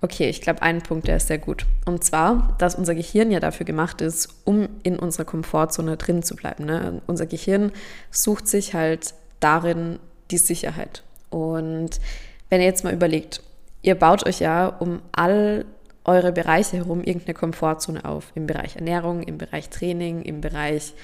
Okay, 0.00 0.28
ich 0.28 0.40
glaube, 0.40 0.62
ein 0.62 0.82
Punkt, 0.82 1.06
der 1.06 1.16
ist 1.16 1.28
sehr 1.28 1.38
gut. 1.38 1.66
Und 1.84 2.02
zwar, 2.02 2.56
dass 2.58 2.74
unser 2.74 2.94
Gehirn 2.94 3.30
ja 3.30 3.38
dafür 3.38 3.64
gemacht 3.64 4.00
ist, 4.00 4.28
um 4.44 4.68
in 4.82 4.98
unserer 4.98 5.24
Komfortzone 5.24 5.96
drin 5.96 6.22
zu 6.22 6.34
bleiben. 6.34 6.64
Ne? 6.64 7.00
Unser 7.06 7.26
Gehirn 7.26 7.70
sucht 8.10 8.48
sich 8.48 8.74
halt 8.74 9.14
darin 9.42 9.98
die 10.30 10.38
Sicherheit. 10.38 11.02
Und 11.30 12.00
wenn 12.48 12.60
ihr 12.60 12.66
jetzt 12.66 12.84
mal 12.84 12.92
überlegt, 12.92 13.42
ihr 13.82 13.94
baut 13.94 14.26
euch 14.26 14.40
ja 14.40 14.66
um 14.66 15.00
all 15.12 15.64
eure 16.04 16.32
Bereiche 16.32 16.78
herum 16.78 17.02
irgendeine 17.02 17.34
Komfortzone 17.34 18.04
auf. 18.04 18.32
Im 18.34 18.46
Bereich 18.46 18.76
Ernährung, 18.76 19.22
im 19.22 19.38
Bereich 19.38 19.68
Training, 19.68 20.22
im 20.22 20.40
Bereich 20.40 20.94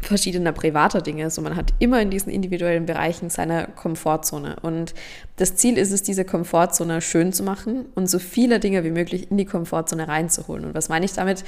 verschiedener 0.00 0.52
privater 0.52 1.00
Dinge. 1.00 1.30
So 1.30 1.42
man 1.42 1.56
hat 1.56 1.74
immer 1.78 2.00
in 2.00 2.10
diesen 2.10 2.30
individuellen 2.30 2.86
Bereichen 2.86 3.30
seine 3.30 3.68
Komfortzone. 3.76 4.56
Und 4.62 4.94
das 5.36 5.56
Ziel 5.56 5.78
ist 5.78 5.92
es, 5.92 6.02
diese 6.02 6.24
Komfortzone 6.24 7.00
schön 7.00 7.32
zu 7.32 7.42
machen 7.42 7.86
und 7.94 8.08
so 8.08 8.18
viele 8.18 8.60
Dinge 8.60 8.84
wie 8.84 8.90
möglich 8.90 9.30
in 9.30 9.36
die 9.36 9.44
Komfortzone 9.44 10.08
reinzuholen. 10.08 10.64
Und 10.66 10.74
was 10.74 10.88
meine 10.88 11.04
ich 11.04 11.12
damit? 11.12 11.44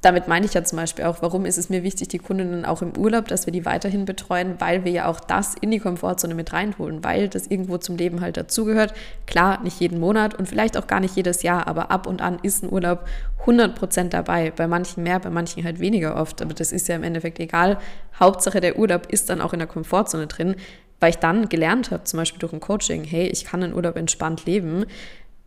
Damit 0.00 0.28
meine 0.28 0.46
ich 0.46 0.54
ja 0.54 0.62
zum 0.62 0.76
Beispiel 0.76 1.06
auch, 1.06 1.22
warum 1.22 1.44
ist 1.44 1.58
es 1.58 1.70
mir 1.70 1.82
wichtig, 1.82 2.08
die 2.08 2.18
Kundinnen 2.18 2.64
auch 2.64 2.82
im 2.82 2.96
Urlaub, 2.96 3.26
dass 3.26 3.46
wir 3.46 3.52
die 3.52 3.64
weiterhin 3.64 4.04
betreuen, 4.04 4.54
weil 4.58 4.84
wir 4.84 4.92
ja 4.92 5.06
auch 5.06 5.18
das 5.18 5.56
in 5.60 5.72
die 5.72 5.80
Komfortzone 5.80 6.34
mit 6.34 6.52
reinholen, 6.52 7.02
weil 7.02 7.28
das 7.28 7.48
irgendwo 7.48 7.78
zum 7.78 7.96
Leben 7.96 8.20
halt 8.20 8.36
dazugehört. 8.36 8.94
Klar, 9.26 9.60
nicht 9.62 9.80
jeden 9.80 9.98
Monat 9.98 10.34
und 10.34 10.48
vielleicht 10.48 10.76
auch 10.76 10.86
gar 10.86 11.00
nicht 11.00 11.16
jedes 11.16 11.42
Jahr, 11.42 11.66
aber 11.66 11.90
ab 11.90 12.06
und 12.06 12.22
an 12.22 12.38
ist 12.42 12.62
ein 12.62 12.72
Urlaub 12.72 13.06
100% 13.44 14.10
dabei. 14.10 14.52
Bei 14.54 14.68
manchen 14.68 15.02
mehr, 15.02 15.18
bei 15.18 15.30
manchen 15.30 15.64
halt 15.64 15.80
weniger 15.80 16.16
oft. 16.16 16.42
Aber 16.42 16.54
das 16.54 16.70
ist 16.70 16.86
ja 16.86 16.94
im 16.94 17.02
Endeffekt 17.02 17.40
egal. 17.40 17.78
Hauptsache 18.20 18.60
der 18.60 18.78
Urlaub 18.78 19.06
ist 19.10 19.30
dann 19.30 19.40
auch 19.40 19.52
in 19.52 19.58
der 19.58 19.68
Komfortzone 19.68 20.28
drin, 20.28 20.54
weil 21.00 21.10
ich 21.10 21.18
dann 21.18 21.48
gelernt 21.48 21.90
habe, 21.90 22.04
zum 22.04 22.18
Beispiel 22.18 22.40
durch 22.40 22.52
ein 22.52 22.60
Coaching, 22.60 23.04
hey, 23.04 23.26
ich 23.26 23.44
kann 23.44 23.62
einen 23.62 23.74
Urlaub 23.74 23.96
entspannt 23.96 24.46
leben 24.46 24.84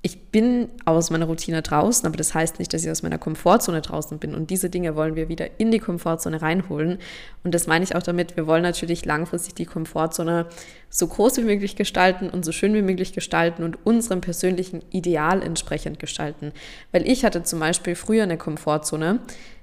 ich 0.04 0.30
bin 0.30 0.70
aus 0.86 1.12
meiner 1.12 1.26
Routine 1.26 1.62
draußen, 1.62 2.08
aber 2.08 2.18
das 2.18 2.34
heißt 2.34 2.58
nicht, 2.58 2.74
dass 2.74 2.84
ich 2.84 2.90
aus 2.90 3.04
meiner 3.04 3.20
Komfortzone 3.20 3.82
draußen 3.82 4.18
bin. 4.18 4.34
Und 4.34 4.50
diese 4.50 4.72
Dinge 4.72 4.96
wollen 4.96 5.16
wir 5.16 5.30
wieder 5.30 5.60
in 5.60 5.70
die 5.70 5.78
Komfortzone 5.78 6.42
reinholen. 6.42 6.98
Und 7.44 7.54
das 7.54 7.68
meine 7.68 7.84
ich 7.84 7.96
auch 7.96 8.02
damit, 8.02 8.36
wir 8.36 8.48
wollen 8.48 8.64
natürlich 8.64 9.06
langfristig 9.06 9.54
die 9.54 9.66
Komfortzone 9.66 10.48
so 10.90 11.06
groß 11.06 11.38
wie 11.38 11.44
möglich 11.44 11.76
gestalten 11.76 12.32
und 12.32 12.44
so 12.44 12.52
schön 12.52 12.74
wie 12.74 12.82
möglich 12.82 13.14
gestalten 13.14 13.64
und 13.64 13.86
unserem 13.86 14.22
persönlichen 14.22 14.82
Ideal 14.90 15.44
entsprechend 15.44 16.00
gestalten. 16.00 16.52
Weil 16.92 17.08
ich 17.08 17.24
hatte 17.24 17.44
zum 17.44 17.60
Beispiel 17.60 17.94
früher 17.94 18.24
eine 18.24 18.38
Komfortzone, 18.38 19.20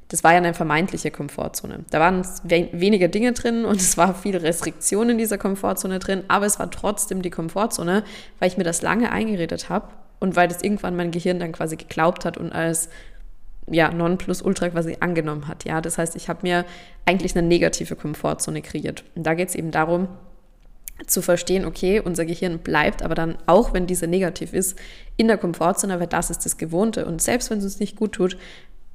das 0.07 0.23
war 0.23 0.33
ja 0.33 0.39
eine 0.39 0.55
vermeintliche 0.55 1.11
Komfortzone. 1.11 1.81
Da 1.91 1.99
waren 1.99 2.25
weniger 2.45 3.09
Dinge 3.09 3.33
drin 3.33 3.65
und 3.65 3.81
es 3.81 3.97
war 3.97 4.15
viel 4.15 4.37
Restriktion 4.37 5.11
in 5.11 5.19
dieser 5.19 5.37
Komfortzone 5.37 5.99
drin, 5.99 6.23
aber 6.29 6.47
es 6.47 6.61
war 6.61 6.71
trotzdem 6.71 7.23
die 7.23 7.31
Komfortzone, 7.31 8.05
weil 8.39 8.49
ich 8.49 8.57
mir 8.57 8.65
das 8.65 8.83
lange 8.83 9.11
eingeredet 9.11 9.69
habe 9.69 9.89
und 10.21 10.37
weil 10.37 10.49
das 10.49 10.63
irgendwann 10.63 10.97
mein 10.97 11.11
Gehirn 11.11 11.39
dann 11.39 11.53
quasi 11.53 11.77
geglaubt 11.77 12.25
hat 12.25 12.37
und 12.37 12.53
als 12.53 12.89
ja, 13.71 13.91
Nonplusultra 13.91 14.71
quasi 14.71 14.97
angenommen 15.01 15.47
hat. 15.49 15.65
Ja, 15.65 15.81
das 15.81 15.99
heißt, 15.99 16.17
ich 16.17 16.29
habe 16.29 16.41
mir 16.43 16.65
eigentlich 17.05 17.37
eine 17.37 17.47
negative 17.47 17.97
Komfortzone 17.97 18.63
kreiert. 18.63 19.05
Und 19.15 19.25
da 19.25 19.35
geht 19.35 19.51
es 19.51 19.55
eben 19.55 19.71
darum, 19.71 20.09
zu 21.07 21.23
verstehen, 21.23 21.65
okay, 21.65 22.01
unser 22.01 22.25
Gehirn 22.25 22.59
bleibt 22.59 23.03
aber 23.03 23.15
dann, 23.15 23.39
auch 23.47 23.73
wenn 23.73 23.87
diese 23.87 24.07
negativ 24.07 24.53
ist, 24.53 24.77
in 25.17 25.29
der 25.29 25.39
Komfortzone, 25.39 26.01
weil 26.01 26.09
das 26.09 26.31
ist 26.31 26.45
das 26.45 26.57
Gewohnte. 26.57 27.07
Und 27.07 27.23
selbst 27.23 27.51
wenn 27.51 27.59
es 27.59 27.65
uns 27.65 27.79
nicht 27.79 27.97
gut 27.97 28.13
tut, 28.13 28.37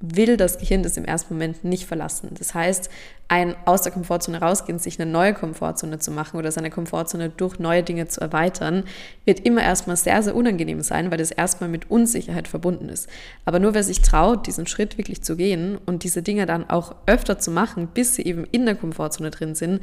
will 0.05 0.35
das 0.35 0.57
Gehirn 0.57 0.83
das 0.83 0.97
im 0.97 1.05
ersten 1.05 1.33
Moment 1.33 1.63
nicht 1.63 1.85
verlassen. 1.85 2.31
Das 2.37 2.53
heißt, 2.53 2.89
ein 3.29 3.55
aus 3.63 3.83
der 3.83 3.93
Komfortzone 3.93 4.41
rausgehen, 4.41 4.77
sich 4.77 4.99
eine 4.99 5.09
neue 5.09 5.33
Komfortzone 5.33 5.97
zu 5.97 6.11
machen 6.11 6.37
oder 6.37 6.51
seine 6.51 6.69
Komfortzone 6.69 7.29
durch 7.29 7.57
neue 7.57 7.83
Dinge 7.83 8.09
zu 8.09 8.19
erweitern, 8.19 8.83
wird 9.23 9.39
immer 9.39 9.63
erstmal 9.63 9.95
sehr, 9.95 10.21
sehr 10.21 10.35
unangenehm 10.35 10.81
sein, 10.81 11.09
weil 11.09 11.19
das 11.19 11.31
erstmal 11.31 11.69
mit 11.69 11.89
Unsicherheit 11.89 12.49
verbunden 12.49 12.89
ist. 12.89 13.07
Aber 13.45 13.59
nur 13.59 13.73
wer 13.73 13.83
sich 13.83 14.01
traut, 14.01 14.45
diesen 14.45 14.67
Schritt 14.67 14.97
wirklich 14.97 15.23
zu 15.23 15.37
gehen 15.37 15.77
und 15.85 16.03
diese 16.03 16.21
Dinge 16.21 16.45
dann 16.45 16.69
auch 16.69 16.95
öfter 17.05 17.39
zu 17.39 17.49
machen, 17.49 17.87
bis 17.87 18.15
sie 18.15 18.23
eben 18.23 18.43
in 18.51 18.65
der 18.65 18.75
Komfortzone 18.75 19.31
drin 19.31 19.55
sind, 19.55 19.81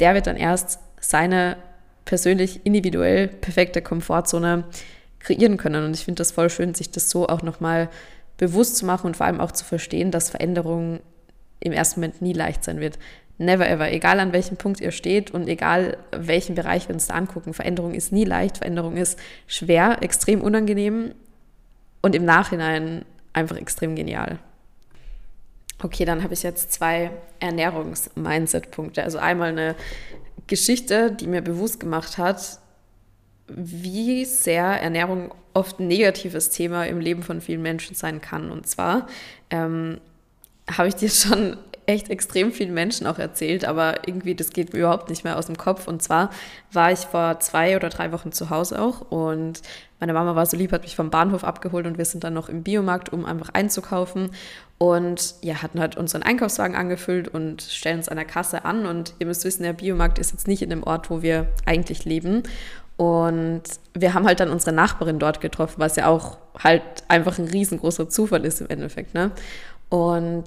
der 0.00 0.14
wird 0.14 0.26
dann 0.26 0.36
erst 0.36 0.78
seine 1.00 1.58
persönlich 2.06 2.64
individuell 2.64 3.28
perfekte 3.28 3.82
Komfortzone 3.82 4.64
kreieren 5.18 5.58
können. 5.58 5.84
Und 5.84 5.94
ich 5.94 6.06
finde 6.06 6.20
das 6.20 6.32
voll 6.32 6.48
schön, 6.48 6.72
sich 6.72 6.90
das 6.90 7.10
so 7.10 7.28
auch 7.28 7.42
nochmal 7.42 7.84
mal 7.84 7.90
bewusst 8.36 8.76
zu 8.76 8.86
machen 8.86 9.06
und 9.06 9.16
vor 9.16 9.26
allem 9.26 9.40
auch 9.40 9.52
zu 9.52 9.64
verstehen, 9.64 10.10
dass 10.10 10.30
Veränderung 10.30 11.00
im 11.60 11.72
ersten 11.72 12.00
Moment 12.00 12.22
nie 12.22 12.32
leicht 12.32 12.64
sein 12.64 12.80
wird. 12.80 12.98
Never 13.38 13.68
ever. 13.68 13.90
Egal 13.90 14.20
an 14.20 14.32
welchem 14.32 14.56
Punkt 14.56 14.80
ihr 14.80 14.92
steht 14.92 15.32
und 15.32 15.48
egal 15.48 15.96
welchen 16.12 16.54
Bereich 16.54 16.88
wir 16.88 16.94
uns 16.94 17.08
da 17.08 17.14
angucken, 17.14 17.52
Veränderung 17.52 17.94
ist 17.94 18.12
nie 18.12 18.24
leicht. 18.24 18.58
Veränderung 18.58 18.96
ist 18.96 19.18
schwer, 19.46 20.02
extrem 20.02 20.40
unangenehm 20.40 21.14
und 22.00 22.14
im 22.14 22.24
Nachhinein 22.24 23.04
einfach 23.32 23.56
extrem 23.56 23.96
genial. 23.96 24.38
Okay, 25.82 26.04
dann 26.04 26.22
habe 26.22 26.34
ich 26.34 26.42
jetzt 26.42 26.72
zwei 26.72 27.10
Ernährungs-Mindset-Punkte. 27.40 29.02
Also 29.02 29.18
einmal 29.18 29.50
eine 29.50 29.74
Geschichte, 30.46 31.10
die 31.10 31.26
mir 31.26 31.42
bewusst 31.42 31.80
gemacht 31.80 32.18
hat, 32.18 32.58
wie 33.48 34.24
sehr 34.24 34.64
Ernährung 34.64 35.34
oft 35.52 35.78
ein 35.78 35.88
negatives 35.88 36.50
Thema 36.50 36.86
im 36.86 37.00
Leben 37.00 37.22
von 37.22 37.40
vielen 37.40 37.62
Menschen 37.62 37.94
sein 37.94 38.20
kann. 38.20 38.50
Und 38.50 38.66
zwar 38.66 39.06
ähm, 39.50 39.98
habe 40.70 40.88
ich 40.88 40.96
dir 40.96 41.08
schon 41.10 41.56
echt 41.86 42.08
extrem 42.08 42.50
vielen 42.50 42.72
Menschen 42.72 43.06
auch 43.06 43.18
erzählt, 43.18 43.64
aber 43.64 44.08
irgendwie, 44.08 44.34
das 44.34 44.54
geht 44.54 44.72
mir 44.72 44.80
überhaupt 44.80 45.10
nicht 45.10 45.22
mehr 45.22 45.36
aus 45.36 45.46
dem 45.46 45.58
Kopf. 45.58 45.86
Und 45.86 46.02
zwar 46.02 46.30
war 46.72 46.90
ich 46.90 47.00
vor 47.00 47.40
zwei 47.40 47.76
oder 47.76 47.90
drei 47.90 48.10
Wochen 48.10 48.32
zu 48.32 48.48
Hause 48.50 48.80
auch 48.80 49.02
und 49.10 49.60
meine 50.04 50.12
Mama 50.12 50.34
war 50.34 50.44
so 50.44 50.56
lieb, 50.58 50.72
hat 50.72 50.82
mich 50.82 50.96
vom 50.96 51.08
Bahnhof 51.08 51.44
abgeholt 51.44 51.86
und 51.86 51.96
wir 51.96 52.04
sind 52.04 52.24
dann 52.24 52.34
noch 52.34 52.50
im 52.50 52.62
Biomarkt, 52.62 53.10
um 53.10 53.24
einfach 53.24 53.50
einzukaufen. 53.54 54.32
Und 54.76 55.36
ja, 55.40 55.62
hatten 55.62 55.80
halt 55.80 55.96
unseren 55.96 56.22
Einkaufswagen 56.22 56.76
angefüllt 56.76 57.28
und 57.28 57.62
stellen 57.62 57.98
uns 57.98 58.10
an 58.10 58.16
der 58.16 58.26
Kasse 58.26 58.66
an. 58.66 58.84
Und 58.84 59.14
ihr 59.18 59.26
müsst 59.26 59.44
wissen, 59.44 59.62
der 59.62 59.72
Biomarkt 59.72 60.18
ist 60.18 60.32
jetzt 60.32 60.46
nicht 60.46 60.60
in 60.60 60.68
dem 60.68 60.82
Ort, 60.82 61.08
wo 61.08 61.22
wir 61.22 61.46
eigentlich 61.64 62.04
leben. 62.04 62.42
Und 62.96 63.62
wir 63.94 64.14
haben 64.14 64.26
halt 64.26 64.40
dann 64.40 64.50
unsere 64.50 64.74
Nachbarin 64.74 65.18
dort 65.18 65.40
getroffen, 65.40 65.74
was 65.78 65.96
ja 65.96 66.06
auch 66.06 66.38
halt 66.62 66.82
einfach 67.08 67.38
ein 67.38 67.48
riesengroßer 67.48 68.08
Zufall 68.08 68.44
ist 68.44 68.60
im 68.60 68.68
Endeffekt. 68.68 69.14
Ne? 69.14 69.32
Und 69.88 70.44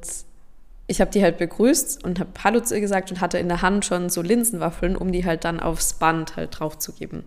ich 0.88 1.02
habe 1.02 1.12
die 1.12 1.22
halt 1.22 1.38
begrüßt 1.38 2.04
und 2.06 2.20
habe 2.20 2.30
Hallo 2.44 2.62
zu 2.62 2.76
ihr 2.76 2.82
gesagt 2.82 3.12
und 3.12 3.20
hatte 3.20 3.38
in 3.38 3.50
der 3.50 3.62
Hand 3.62 3.86
schon 3.86 4.10
so 4.10 4.22
Linsenwaffeln, 4.22 4.96
um 4.96 5.12
die 5.12 5.26
halt 5.26 5.44
dann 5.44 5.60
aufs 5.60 5.94
Band 5.94 6.38
halt 6.38 6.58
draufzugeben, 6.58 7.26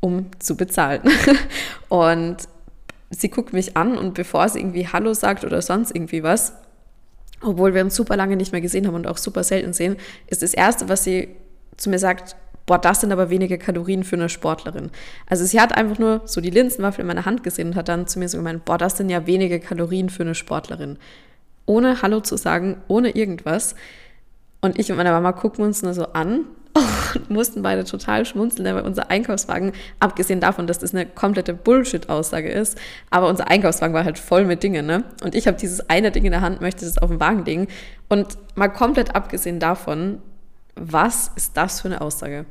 um 0.00 0.26
zu 0.40 0.56
bezahlen. 0.56 1.02
und 1.88 2.36
sie 3.10 3.28
guckt 3.28 3.52
mich 3.52 3.76
an 3.76 3.96
und 3.96 4.14
bevor 4.14 4.48
sie 4.48 4.58
irgendwie 4.58 4.88
Hallo 4.88 5.14
sagt 5.14 5.44
oder 5.44 5.62
sonst 5.62 5.94
irgendwie 5.94 6.24
was, 6.24 6.52
obwohl 7.40 7.72
wir 7.72 7.82
uns 7.82 7.94
super 7.94 8.16
lange 8.16 8.36
nicht 8.36 8.50
mehr 8.50 8.60
gesehen 8.60 8.88
haben 8.88 8.96
und 8.96 9.06
auch 9.06 9.16
super 9.16 9.44
selten 9.44 9.72
sehen, 9.72 9.96
ist 10.26 10.42
das 10.42 10.54
Erste, 10.54 10.88
was 10.88 11.04
sie 11.04 11.36
zu 11.76 11.90
mir 11.90 12.00
sagt, 12.00 12.34
boah, 12.68 12.78
das 12.78 13.00
sind 13.00 13.10
aber 13.10 13.30
wenige 13.30 13.58
Kalorien 13.58 14.04
für 14.04 14.14
eine 14.14 14.28
Sportlerin. 14.28 14.90
Also 15.26 15.44
sie 15.44 15.60
hat 15.60 15.76
einfach 15.76 15.98
nur 15.98 16.20
so 16.26 16.40
die 16.40 16.50
Linsenwaffel 16.50 17.00
in 17.00 17.08
meiner 17.08 17.24
Hand 17.24 17.42
gesehen 17.42 17.68
und 17.68 17.74
hat 17.74 17.88
dann 17.88 18.06
zu 18.06 18.20
mir 18.20 18.28
so 18.28 18.36
gemeint, 18.38 18.64
boah, 18.64 18.78
das 18.78 18.96
sind 18.96 19.08
ja 19.10 19.26
wenige 19.26 19.58
Kalorien 19.58 20.10
für 20.10 20.22
eine 20.22 20.36
Sportlerin. 20.36 20.98
Ohne 21.66 22.02
Hallo 22.02 22.20
zu 22.20 22.36
sagen, 22.36 22.76
ohne 22.86 23.10
irgendwas. 23.10 23.74
Und 24.60 24.78
ich 24.78 24.90
und 24.90 24.96
meine 24.96 25.10
Mama 25.10 25.32
gucken 25.32 25.64
uns 25.64 25.82
nur 25.82 25.94
so 25.94 26.12
an 26.12 26.44
und 27.14 27.30
mussten 27.30 27.62
beide 27.62 27.84
total 27.84 28.26
schmunzeln, 28.26 28.74
weil 28.74 28.82
unser 28.82 29.10
Einkaufswagen, 29.10 29.72
abgesehen 29.98 30.40
davon, 30.40 30.66
dass 30.66 30.78
das 30.78 30.94
eine 30.94 31.06
komplette 31.06 31.54
Bullshit-Aussage 31.54 32.50
ist, 32.50 32.78
aber 33.08 33.28
unser 33.28 33.48
Einkaufswagen 33.48 33.94
war 33.94 34.04
halt 34.04 34.18
voll 34.18 34.44
mit 34.44 34.62
Dingen, 34.62 34.84
ne? 34.84 35.04
Und 35.24 35.34
ich 35.34 35.46
habe 35.46 35.56
dieses 35.56 35.88
eine 35.88 36.10
Ding 36.10 36.24
in 36.24 36.32
der 36.32 36.42
Hand, 36.42 36.60
möchte 36.60 36.84
das 36.84 36.98
auf 36.98 37.08
den 37.08 37.20
Wagen 37.20 37.44
legen. 37.46 37.68
Und 38.08 38.36
mal 38.56 38.68
komplett 38.68 39.14
abgesehen 39.14 39.58
davon, 39.58 40.18
was 40.74 41.30
ist 41.34 41.56
das 41.56 41.80
für 41.80 41.88
eine 41.88 42.00
Aussage? 42.00 42.44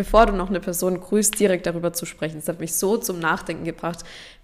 Bevor 0.00 0.24
du 0.24 0.32
noch 0.32 0.48
eine 0.48 0.60
Person 0.60 0.98
grüßt, 0.98 1.38
direkt 1.38 1.66
darüber 1.66 1.92
zu 1.92 2.06
sprechen. 2.06 2.36
Das 2.36 2.48
hat 2.48 2.58
mich 2.58 2.74
so 2.74 2.96
zum 2.96 3.18
Nachdenken 3.18 3.64
gebracht, 3.64 3.98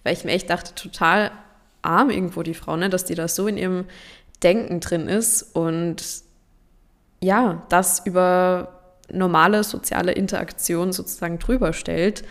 weil 0.04 0.12
ich 0.12 0.22
mir 0.22 0.32
echt 0.32 0.50
dachte, 0.50 0.74
total 0.74 1.30
arm 1.80 2.10
irgendwo 2.10 2.42
die 2.42 2.52
Frau, 2.52 2.76
ne? 2.76 2.90
dass 2.90 3.06
die 3.06 3.14
da 3.14 3.26
so 3.26 3.46
in 3.46 3.56
ihrem 3.56 3.86
Denken 4.42 4.80
drin 4.80 5.08
ist 5.08 5.42
und 5.54 6.04
ja, 7.22 7.62
das 7.70 8.04
über 8.04 8.82
normale 9.10 9.64
soziale 9.64 10.12
Interaktion 10.12 10.92
sozusagen 10.92 11.38
drüber 11.38 11.72
stellt, 11.72 12.22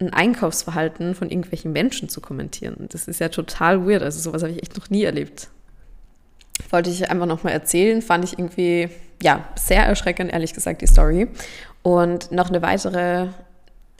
ein 0.00 0.14
Einkaufsverhalten 0.14 1.14
von 1.14 1.28
irgendwelchen 1.28 1.72
Menschen 1.72 2.08
zu 2.08 2.22
kommentieren. 2.22 2.88
Das 2.90 3.06
ist 3.06 3.20
ja 3.20 3.28
total 3.28 3.86
weird. 3.86 4.02
Also 4.02 4.18
sowas 4.18 4.42
habe 4.42 4.52
ich 4.54 4.62
echt 4.62 4.78
noch 4.78 4.88
nie 4.88 5.04
erlebt. 5.04 5.48
Wollte 6.70 6.88
ich 6.88 7.10
einfach 7.10 7.26
nochmal 7.26 7.52
erzählen, 7.52 8.00
fand 8.00 8.24
ich 8.24 8.38
irgendwie, 8.38 8.88
ja, 9.22 9.46
sehr 9.56 9.84
erschreckend, 9.84 10.32
ehrlich 10.32 10.54
gesagt, 10.54 10.80
die 10.80 10.86
Story. 10.86 11.28
Und 11.84 12.32
noch 12.32 12.48
eine 12.48 12.62
weitere 12.62 13.28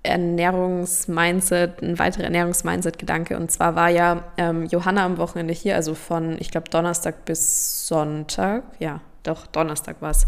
Ernährungsmindset, 0.03 1.83
ein 1.83 1.99
weiterer 1.99 2.25
Ernährungsmindset-Gedanke. 2.25 3.37
Und 3.37 3.51
zwar 3.51 3.77
war 3.77 3.91
ja 3.91 4.25
ähm, 4.39 4.67
Johanna 4.67 5.05
am 5.05 5.19
Wochenende 5.19 5.55
hier, 5.55 5.77
also 5.77 5.95
von, 5.95 6.37
ich 6.41 6.51
glaube, 6.51 6.69
Donnerstag 6.71 7.25
bis 7.27 7.87
Sonntag. 7.87 8.65
Ja, 8.79 9.01
doch, 9.23 9.47
Donnerstag 9.47 10.01
war 10.01 10.11
es. 10.11 10.27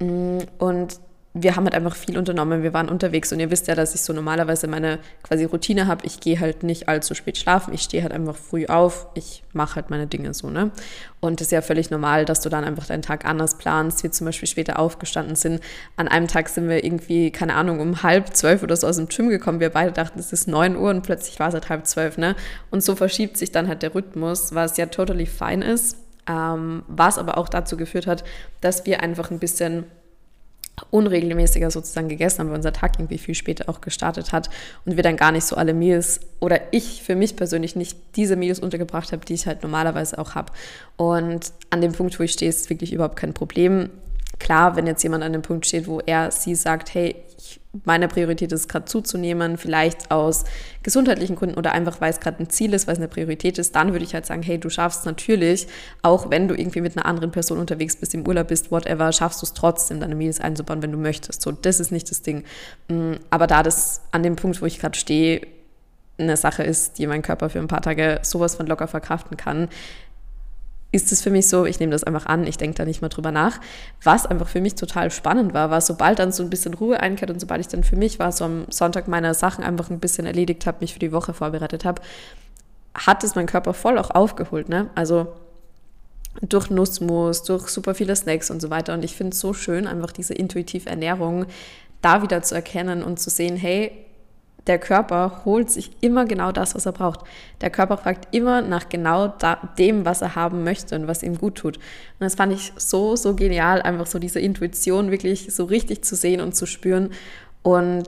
Mm, 0.00 0.38
und 0.58 1.00
wir 1.42 1.56
haben 1.56 1.64
halt 1.64 1.74
einfach 1.74 1.96
viel 1.96 2.18
unternommen. 2.18 2.62
Wir 2.62 2.72
waren 2.72 2.88
unterwegs 2.88 3.32
und 3.32 3.40
ihr 3.40 3.50
wisst 3.50 3.68
ja, 3.68 3.74
dass 3.74 3.94
ich 3.94 4.02
so 4.02 4.12
normalerweise 4.12 4.66
meine 4.66 4.98
quasi 5.22 5.44
Routine 5.44 5.86
habe. 5.86 6.06
Ich 6.06 6.20
gehe 6.20 6.40
halt 6.40 6.62
nicht 6.62 6.88
allzu 6.88 7.14
spät 7.14 7.38
schlafen. 7.38 7.74
Ich 7.74 7.82
stehe 7.82 8.02
halt 8.02 8.12
einfach 8.12 8.36
früh 8.36 8.66
auf. 8.66 9.06
Ich 9.14 9.42
mache 9.52 9.76
halt 9.76 9.90
meine 9.90 10.06
Dinge 10.06 10.34
so, 10.34 10.50
ne? 10.50 10.70
Und 11.20 11.40
es 11.40 11.48
ist 11.48 11.50
ja 11.52 11.62
völlig 11.62 11.90
normal, 11.90 12.24
dass 12.24 12.40
du 12.40 12.48
dann 12.48 12.64
einfach 12.64 12.86
deinen 12.86 13.02
Tag 13.02 13.24
anders 13.24 13.58
planst. 13.58 14.02
Wir 14.02 14.12
zum 14.12 14.24
Beispiel 14.26 14.48
später 14.48 14.78
aufgestanden 14.78 15.36
sind. 15.36 15.60
An 15.96 16.08
einem 16.08 16.28
Tag 16.28 16.48
sind 16.48 16.68
wir 16.68 16.84
irgendwie, 16.84 17.30
keine 17.30 17.54
Ahnung, 17.54 17.80
um 17.80 18.02
halb 18.02 18.34
zwölf 18.36 18.62
oder 18.62 18.76
so 18.76 18.86
aus 18.86 18.96
dem 18.96 19.08
Gym 19.08 19.28
gekommen. 19.28 19.60
Wir 19.60 19.70
beide 19.70 19.92
dachten, 19.92 20.18
es 20.18 20.32
ist 20.32 20.48
neun 20.48 20.76
Uhr 20.76 20.90
und 20.90 21.02
plötzlich 21.02 21.40
war 21.40 21.48
es 21.48 21.54
halt 21.54 21.68
halb 21.68 21.86
zwölf, 21.86 22.18
ne? 22.18 22.36
Und 22.70 22.82
so 22.82 22.94
verschiebt 22.94 23.36
sich 23.36 23.52
dann 23.52 23.68
halt 23.68 23.82
der 23.82 23.94
Rhythmus, 23.94 24.54
was 24.54 24.76
ja 24.76 24.86
totally 24.86 25.26
fine 25.26 25.64
ist. 25.64 25.96
Ähm, 26.28 26.82
was 26.88 27.16
aber 27.18 27.38
auch 27.38 27.48
dazu 27.48 27.76
geführt 27.76 28.06
hat, 28.06 28.22
dass 28.60 28.84
wir 28.84 29.02
einfach 29.02 29.30
ein 29.30 29.38
bisschen 29.38 29.84
unregelmäßiger 30.90 31.70
sozusagen 31.70 32.08
gegessen 32.08 32.40
haben, 32.40 32.48
weil 32.48 32.56
unser 32.56 32.72
Tag 32.72 32.98
irgendwie 32.98 33.18
viel 33.18 33.34
später 33.34 33.68
auch 33.68 33.80
gestartet 33.80 34.32
hat 34.32 34.50
und 34.84 34.96
wir 34.96 35.02
dann 35.02 35.16
gar 35.16 35.32
nicht 35.32 35.44
so 35.44 35.56
alle 35.56 35.74
Meals 35.74 36.20
oder 36.40 36.60
ich 36.72 37.02
für 37.02 37.14
mich 37.14 37.36
persönlich 37.36 37.76
nicht 37.76 37.98
diese 38.16 38.36
Meals 38.36 38.58
untergebracht 38.58 39.12
habe, 39.12 39.24
die 39.24 39.34
ich 39.34 39.46
halt 39.46 39.62
normalerweise 39.62 40.18
auch 40.18 40.34
habe. 40.34 40.52
Und 40.96 41.52
an 41.70 41.80
dem 41.80 41.92
Punkt, 41.92 42.18
wo 42.18 42.22
ich 42.22 42.32
stehe, 42.32 42.48
ist 42.48 42.70
wirklich 42.70 42.92
überhaupt 42.92 43.16
kein 43.16 43.34
Problem. 43.34 43.90
Klar, 44.38 44.76
wenn 44.76 44.86
jetzt 44.86 45.02
jemand 45.02 45.24
an 45.24 45.32
dem 45.32 45.42
Punkt 45.42 45.66
steht, 45.66 45.86
wo 45.86 46.00
er 46.00 46.30
sie 46.30 46.54
sagt, 46.54 46.94
hey, 46.94 47.16
meine 47.84 48.08
Priorität 48.08 48.52
ist 48.52 48.68
gerade 48.68 48.86
zuzunehmen, 48.86 49.58
vielleicht 49.58 50.10
aus 50.10 50.44
gesundheitlichen 50.82 51.36
Gründen 51.36 51.56
oder 51.56 51.72
einfach, 51.72 52.00
weil 52.00 52.10
es 52.10 52.20
gerade 52.20 52.42
ein 52.42 52.50
Ziel 52.50 52.74
ist, 52.74 52.86
weil 52.86 52.94
es 52.94 52.98
eine 52.98 53.08
Priorität 53.08 53.58
ist, 53.58 53.74
dann 53.76 53.92
würde 53.92 54.04
ich 54.04 54.14
halt 54.14 54.26
sagen, 54.26 54.42
hey, 54.42 54.58
du 54.58 54.70
schaffst 54.70 55.06
natürlich, 55.06 55.66
auch 56.02 56.30
wenn 56.30 56.48
du 56.48 56.54
irgendwie 56.54 56.80
mit 56.80 56.96
einer 56.96 57.06
anderen 57.06 57.30
Person 57.30 57.58
unterwegs 57.58 57.96
bist, 57.96 58.14
im 58.14 58.26
Urlaub 58.26 58.48
bist, 58.48 58.70
whatever, 58.70 59.12
schaffst 59.12 59.42
du 59.42 59.46
es 59.46 59.54
trotzdem, 59.54 60.00
deine 60.00 60.14
Meals 60.14 60.40
einzubauen, 60.40 60.82
wenn 60.82 60.92
du 60.92 60.98
möchtest. 60.98 61.42
So, 61.42 61.52
das 61.52 61.80
ist 61.80 61.92
nicht 61.92 62.10
das 62.10 62.22
Ding. 62.22 62.44
Mm, 62.88 63.14
aber 63.30 63.46
da 63.46 63.62
das 63.62 64.02
an 64.12 64.22
dem 64.22 64.36
Punkt, 64.36 64.60
wo 64.62 64.66
ich 64.66 64.78
gerade 64.78 64.98
stehe, 64.98 65.46
eine 66.18 66.36
Sache 66.36 66.64
ist, 66.64 66.98
die 66.98 67.06
mein 67.06 67.22
Körper 67.22 67.48
für 67.48 67.60
ein 67.60 67.68
paar 67.68 67.82
Tage 67.82 68.18
sowas 68.22 68.56
von 68.56 68.66
locker 68.66 68.88
verkraften 68.88 69.36
kann, 69.36 69.68
ist 70.90 71.12
es 71.12 71.20
für 71.20 71.30
mich 71.30 71.48
so, 71.48 71.66
ich 71.66 71.80
nehme 71.80 71.92
das 71.92 72.04
einfach 72.04 72.26
an, 72.26 72.46
ich 72.46 72.56
denke 72.56 72.76
da 72.76 72.84
nicht 72.84 73.02
mal 73.02 73.08
drüber 73.08 73.30
nach. 73.30 73.60
Was 74.02 74.24
einfach 74.24 74.48
für 74.48 74.60
mich 74.60 74.74
total 74.74 75.10
spannend 75.10 75.52
war, 75.52 75.70
war, 75.70 75.80
sobald 75.80 76.18
dann 76.18 76.32
so 76.32 76.42
ein 76.42 76.50
bisschen 76.50 76.74
Ruhe 76.74 77.00
einkehrt 77.00 77.30
und 77.30 77.40
sobald 77.40 77.60
ich 77.60 77.68
dann 77.68 77.84
für 77.84 77.96
mich 77.96 78.18
war, 78.18 78.32
so 78.32 78.44
am 78.44 78.64
Sonntag 78.70 79.06
meine 79.06 79.34
Sachen 79.34 79.64
einfach 79.64 79.90
ein 79.90 80.00
bisschen 80.00 80.24
erledigt 80.24 80.66
habe, 80.66 80.78
mich 80.80 80.94
für 80.94 80.98
die 80.98 81.12
Woche 81.12 81.34
vorbereitet 81.34 81.84
habe, 81.84 82.00
hat 82.94 83.22
es 83.22 83.34
mein 83.34 83.46
Körper 83.46 83.74
voll 83.74 83.98
auch 83.98 84.10
aufgeholt. 84.10 84.70
Ne? 84.70 84.88
Also 84.94 85.28
durch 86.40 86.70
Nussmus, 86.70 87.42
durch 87.42 87.68
super 87.68 87.94
viele 87.94 88.16
Snacks 88.16 88.50
und 88.50 88.62
so 88.62 88.70
weiter. 88.70 88.94
Und 88.94 89.04
ich 89.04 89.14
finde 89.14 89.34
es 89.34 89.40
so 89.40 89.52
schön, 89.52 89.86
einfach 89.86 90.12
diese 90.12 90.34
intuitive 90.34 90.88
Ernährung 90.88 91.46
da 92.00 92.22
wieder 92.22 92.42
zu 92.42 92.54
erkennen 92.54 93.02
und 93.02 93.18
zu 93.18 93.28
sehen, 93.28 93.56
hey, 93.56 93.92
der 94.68 94.78
Körper 94.78 95.42
holt 95.44 95.70
sich 95.70 95.90
immer 96.00 96.26
genau 96.26 96.52
das, 96.52 96.74
was 96.74 96.86
er 96.86 96.92
braucht. 96.92 97.20
Der 97.60 97.70
Körper 97.70 97.96
fragt 97.96 98.34
immer 98.34 98.60
nach 98.60 98.88
genau 98.88 99.34
dem, 99.78 100.04
was 100.04 100.22
er 100.22 100.34
haben 100.34 100.62
möchte 100.62 100.94
und 100.94 101.08
was 101.08 101.22
ihm 101.22 101.38
gut 101.38 101.56
tut. 101.56 101.78
Und 101.78 102.20
das 102.20 102.34
fand 102.34 102.52
ich 102.52 102.72
so, 102.76 103.16
so 103.16 103.34
genial, 103.34 103.82
einfach 103.82 104.06
so 104.06 104.18
diese 104.18 104.40
Intuition 104.40 105.10
wirklich 105.10 105.54
so 105.54 105.64
richtig 105.64 106.04
zu 106.04 106.14
sehen 106.14 106.40
und 106.40 106.54
zu 106.54 106.66
spüren 106.66 107.10
und 107.62 108.06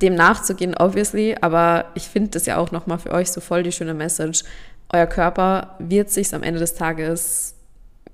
dem 0.00 0.14
nachzugehen, 0.14 0.74
obviously. 0.76 1.36
Aber 1.40 1.86
ich 1.94 2.08
finde 2.08 2.30
das 2.30 2.46
ja 2.46 2.56
auch 2.56 2.72
nochmal 2.72 2.98
für 2.98 3.12
euch 3.12 3.30
so 3.30 3.40
voll 3.40 3.62
die 3.62 3.72
schöne 3.72 3.94
Message. 3.94 4.44
Euer 4.92 5.06
Körper 5.06 5.76
wird 5.78 6.10
sich 6.10 6.34
am 6.34 6.42
Ende 6.42 6.60
des 6.60 6.74
Tages 6.74 7.54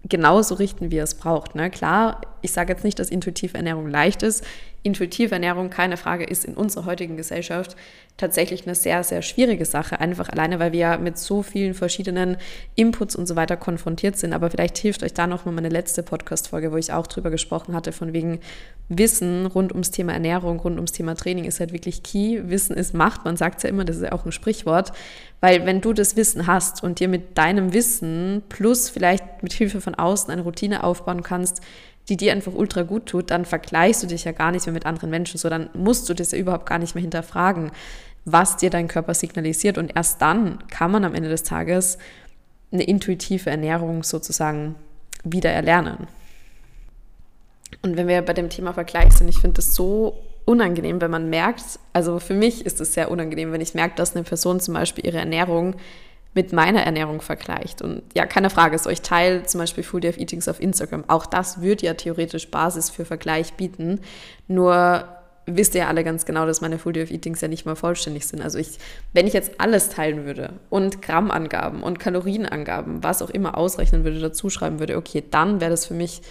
genauso 0.09 0.57
richten, 0.57 0.91
wie 0.91 0.97
er 0.97 1.05
es 1.05 1.15
braucht. 1.15 1.55
Ne? 1.55 1.71
Klar, 1.71 2.21
ich 2.41 2.53
sage 2.53 2.73
jetzt 2.73 2.85
nicht, 2.85 2.99
dass 2.99 3.09
intuitive 3.09 3.57
Ernährung 3.57 3.89
leicht 3.89 4.23
ist. 4.23 4.45
Intuitive 4.85 5.33
Ernährung, 5.33 5.71
keine 5.71 5.97
Frage, 5.97 6.25
ist 6.25 6.45
in 6.45 6.55
unserer 6.55 6.87
heutigen 6.87 7.17
Gesellschaft 7.17 7.77
tatsächlich 8.17 8.67
eine 8.67 8.75
sehr, 8.75 9.03
sehr 9.05 9.23
schwierige 9.23 9.65
Sache. 9.65 10.01
Einfach 10.01 10.29
alleine, 10.29 10.59
weil 10.59 10.73
wir 10.73 10.79
ja 10.79 10.99
mit 10.99 11.19
so 11.19 11.43
vielen 11.43 11.75
verschiedenen 11.75 12.37
Inputs 12.75 13.17
und 13.17 13.27
so 13.27 13.37
weiter 13.37 13.57
konfrontiert 13.57 14.17
sind. 14.17 14.33
Aber 14.33 14.51
vielleicht 14.51 14.79
hilft 14.79 15.03
euch 15.03 15.15
da 15.15 15.27
nochmal 15.27 15.55
meine 15.55 15.69
letzte 15.69 16.03
Podcast-Folge, 16.03 16.73
wo 16.73 16.77
ich 16.77 16.93
auch 16.93 17.07
drüber 17.07 17.31
gesprochen 17.31 17.75
hatte, 17.75 17.93
von 17.93 18.13
wegen 18.13 18.41
Wissen 18.89 19.47
rund 19.47 19.73
ums 19.73 19.93
Thema 19.93 20.13
Ernährung, 20.13 20.61
rund 20.61 20.77
ums 20.77 20.93
Thema 20.93 21.15
Training 21.15 21.45
ist 21.45 21.61
halt 21.61 21.73
wirklich 21.73 22.03
key. 22.03 22.41
Wissen 22.45 22.77
ist 22.77 22.93
Macht. 22.93 23.25
Man 23.25 23.37
sagt 23.37 23.59
es 23.59 23.63
ja 23.63 23.71
immer, 23.71 23.85
das 23.85 23.97
ist 23.97 24.03
ja 24.03 24.13
auch 24.13 24.27
ein 24.27 24.33
Sprichwort. 24.33 24.93
Weil 25.41 25.65
wenn 25.67 25.81
du 25.81 25.93
das 25.93 26.17
Wissen 26.17 26.47
hast 26.47 26.83
und 26.83 27.01
dir 27.01 27.09
mit 27.09 27.39
deinem 27.39 27.73
Wissen 27.73 28.43
plus 28.49 28.91
vielleicht 28.91 29.43
mit 29.43 29.53
Hilfe 29.53 29.81
von 29.81 29.95
außen 29.95 30.31
eine 30.31 30.43
Routine 30.43 30.85
aufbauen 30.85 31.23
kannst, 31.23 31.63
die 32.09 32.17
dir 32.17 32.33
einfach 32.33 32.53
ultra 32.55 32.83
gut 32.83 33.07
tut, 33.07 33.31
dann 33.31 33.45
vergleichst 33.45 34.03
du 34.03 34.07
dich 34.07 34.25
ja 34.25 34.33
gar 34.33 34.51
nicht 34.51 34.67
mehr 34.67 34.73
mit 34.73 34.87
anderen 34.87 35.11
Menschen. 35.11 35.39
So, 35.39 35.49
dann 35.49 35.71
musst 35.75 36.09
du 36.09 36.15
das 36.15 36.33
ja 36.33 36.39
überhaupt 36.39 36.67
gar 36.67 36.79
nicht 36.79 36.95
mehr 36.95 37.03
hinterfragen, 37.03 37.71
was 38.25 38.57
dir 38.57 38.71
dein 38.71 38.89
Körper 38.89 39.15
signalisiert. 39.15 39.79
Und 39.79 39.95
erst 39.95 40.21
dann 40.21 40.67
kann 40.69 40.91
man 40.91 41.05
am 41.05 41.15
Ende 41.15 41.29
des 41.29 41.43
Tages 41.45 41.99
eine 42.73 42.85
intuitive 42.85 43.51
Ernährung 43.51 44.03
sozusagen 44.03 44.75
wieder 45.25 45.51
erlernen. 45.51 46.09
Und 47.83 47.97
wenn 47.97 48.09
wir 48.09 48.23
bei 48.23 48.33
dem 48.33 48.51
Thema 48.51 48.73
Vergleich 48.73 49.13
sind, 49.13 49.29
ich 49.29 49.39
finde 49.39 49.57
das 49.57 49.75
so 49.75 50.19
unangenehm, 50.45 51.01
wenn 51.01 51.11
man 51.11 51.31
merkt, 51.31 51.79
also 51.93 52.19
für 52.19 52.35
mich 52.35 52.67
ist 52.67 52.81
es 52.81 52.95
sehr 52.95 53.11
unangenehm, 53.11 53.53
wenn 53.53 53.61
ich 53.61 53.75
merke, 53.75 53.95
dass 53.95 54.15
eine 54.15 54.25
Person 54.25 54.61
zum 54.61 54.75
Beispiel 54.75 55.07
ihre 55.07 55.19
Ernährung 55.19 55.77
mit 56.35 56.53
meiner 56.53 56.83
Ernährung 56.83 57.21
vergleicht. 57.21 57.83
Und 57.83 58.03
ja, 58.15 58.27
keine 58.27 58.51
Frage, 58.51 58.79
so 58.79 58.89
ich 58.89 59.03
teile 59.03 59.45
zum 59.45 59.61
Beispiel 59.61 59.85
Full 59.85 60.01
Day 60.01 60.11
of 60.11 60.19
Eatings 60.19 60.49
auf 60.49 60.61
Instagram. 60.61 61.05
Auch 61.09 61.27
das 61.27 61.61
würde 61.61 61.87
ja 61.87 61.95
theoretisch 61.95 62.51
Basis 62.51 62.91
für 62.91 63.05
Vergleich 63.05 63.55
bieten. 63.55 64.01
Nur 64.49 65.05
wisst 65.47 65.75
ihr 65.75 65.83
ja 65.83 65.89
alle 65.89 66.05
ganz 66.05 66.25
genau, 66.25 66.47
dass 66.47 66.61
meine 66.61 66.79
Full 66.79 66.95
Day 66.95 67.03
of 67.03 67.11
Eatings 67.11 67.41
ja 67.41 67.49
nicht 67.49 67.67
mal 67.67 67.77
vollständig 67.77 68.27
sind. 68.27 68.43
Also 68.43 68.59
ich, 68.59 68.79
wenn 69.13 69.27
ich 69.27 69.35
jetzt 69.35 69.61
alles 69.61 69.91
teilen 69.91 70.25
würde 70.25 70.55
und 70.71 71.03
Grammangaben 71.03 71.83
und 71.83 71.99
Kalorienangaben, 71.99 73.03
was 73.03 73.23
auch 73.23 73.31
immer 73.31 73.59
ausrechnen 73.59 74.05
würde, 74.05 74.21
dazu 74.21 74.51
schreiben 74.51 74.79
würde, 74.79 74.97
okay, 74.97 75.23
dann 75.31 75.61
wäre 75.61 75.71
das 75.71 75.87
für 75.87 75.95
mich 75.95 76.23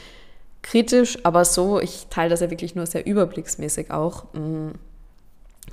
kritisch, 0.63 1.17
aber 1.23 1.43
so, 1.45 1.79
ich 1.79 2.07
teile 2.09 2.29
das 2.29 2.39
ja 2.39 2.49
wirklich 2.49 2.75
nur 2.75 2.85
sehr 2.85 3.05
überblicksmäßig 3.05 3.91
auch. 3.91 4.25
Mm, 4.33 4.71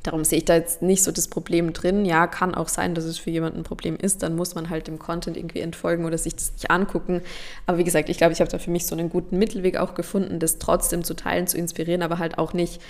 Darum 0.02 0.24
sehe 0.24 0.38
ich 0.38 0.44
da 0.44 0.54
jetzt 0.54 0.82
nicht 0.82 1.02
so 1.02 1.10
das 1.10 1.28
Problem 1.28 1.72
drin. 1.72 2.04
Ja, 2.04 2.26
kann 2.26 2.54
auch 2.54 2.68
sein, 2.68 2.94
dass 2.94 3.04
es 3.04 3.18
für 3.18 3.30
jemanden 3.30 3.60
ein 3.60 3.64
Problem 3.64 3.96
ist. 3.96 4.22
Dann 4.22 4.36
muss 4.36 4.54
man 4.54 4.70
halt 4.70 4.86
dem 4.86 4.98
Content 4.98 5.36
irgendwie 5.36 5.60
entfolgen 5.60 6.04
oder 6.04 6.18
sich 6.18 6.34
das 6.34 6.52
nicht 6.52 6.70
angucken. 6.70 7.22
Aber 7.66 7.78
wie 7.78 7.84
gesagt, 7.84 8.08
ich 8.08 8.18
glaube, 8.18 8.32
ich 8.32 8.40
habe 8.40 8.50
da 8.50 8.58
für 8.58 8.70
mich 8.70 8.86
so 8.86 8.94
einen 8.94 9.10
guten 9.10 9.38
Mittelweg 9.38 9.76
auch 9.76 9.94
gefunden, 9.94 10.38
das 10.38 10.58
trotzdem 10.58 11.04
zu 11.04 11.14
teilen, 11.14 11.46
zu 11.46 11.58
inspirieren, 11.58 12.02
aber 12.02 12.18
halt 12.18 12.38
auch 12.38 12.52
nicht 12.52 12.80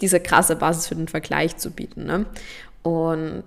diese 0.00 0.20
krasse 0.20 0.56
Basis 0.56 0.86
für 0.86 0.94
den 0.94 1.08
Vergleich 1.08 1.56
zu 1.56 1.70
bieten. 1.70 2.04
Ne? 2.04 2.26
Und 2.82 3.44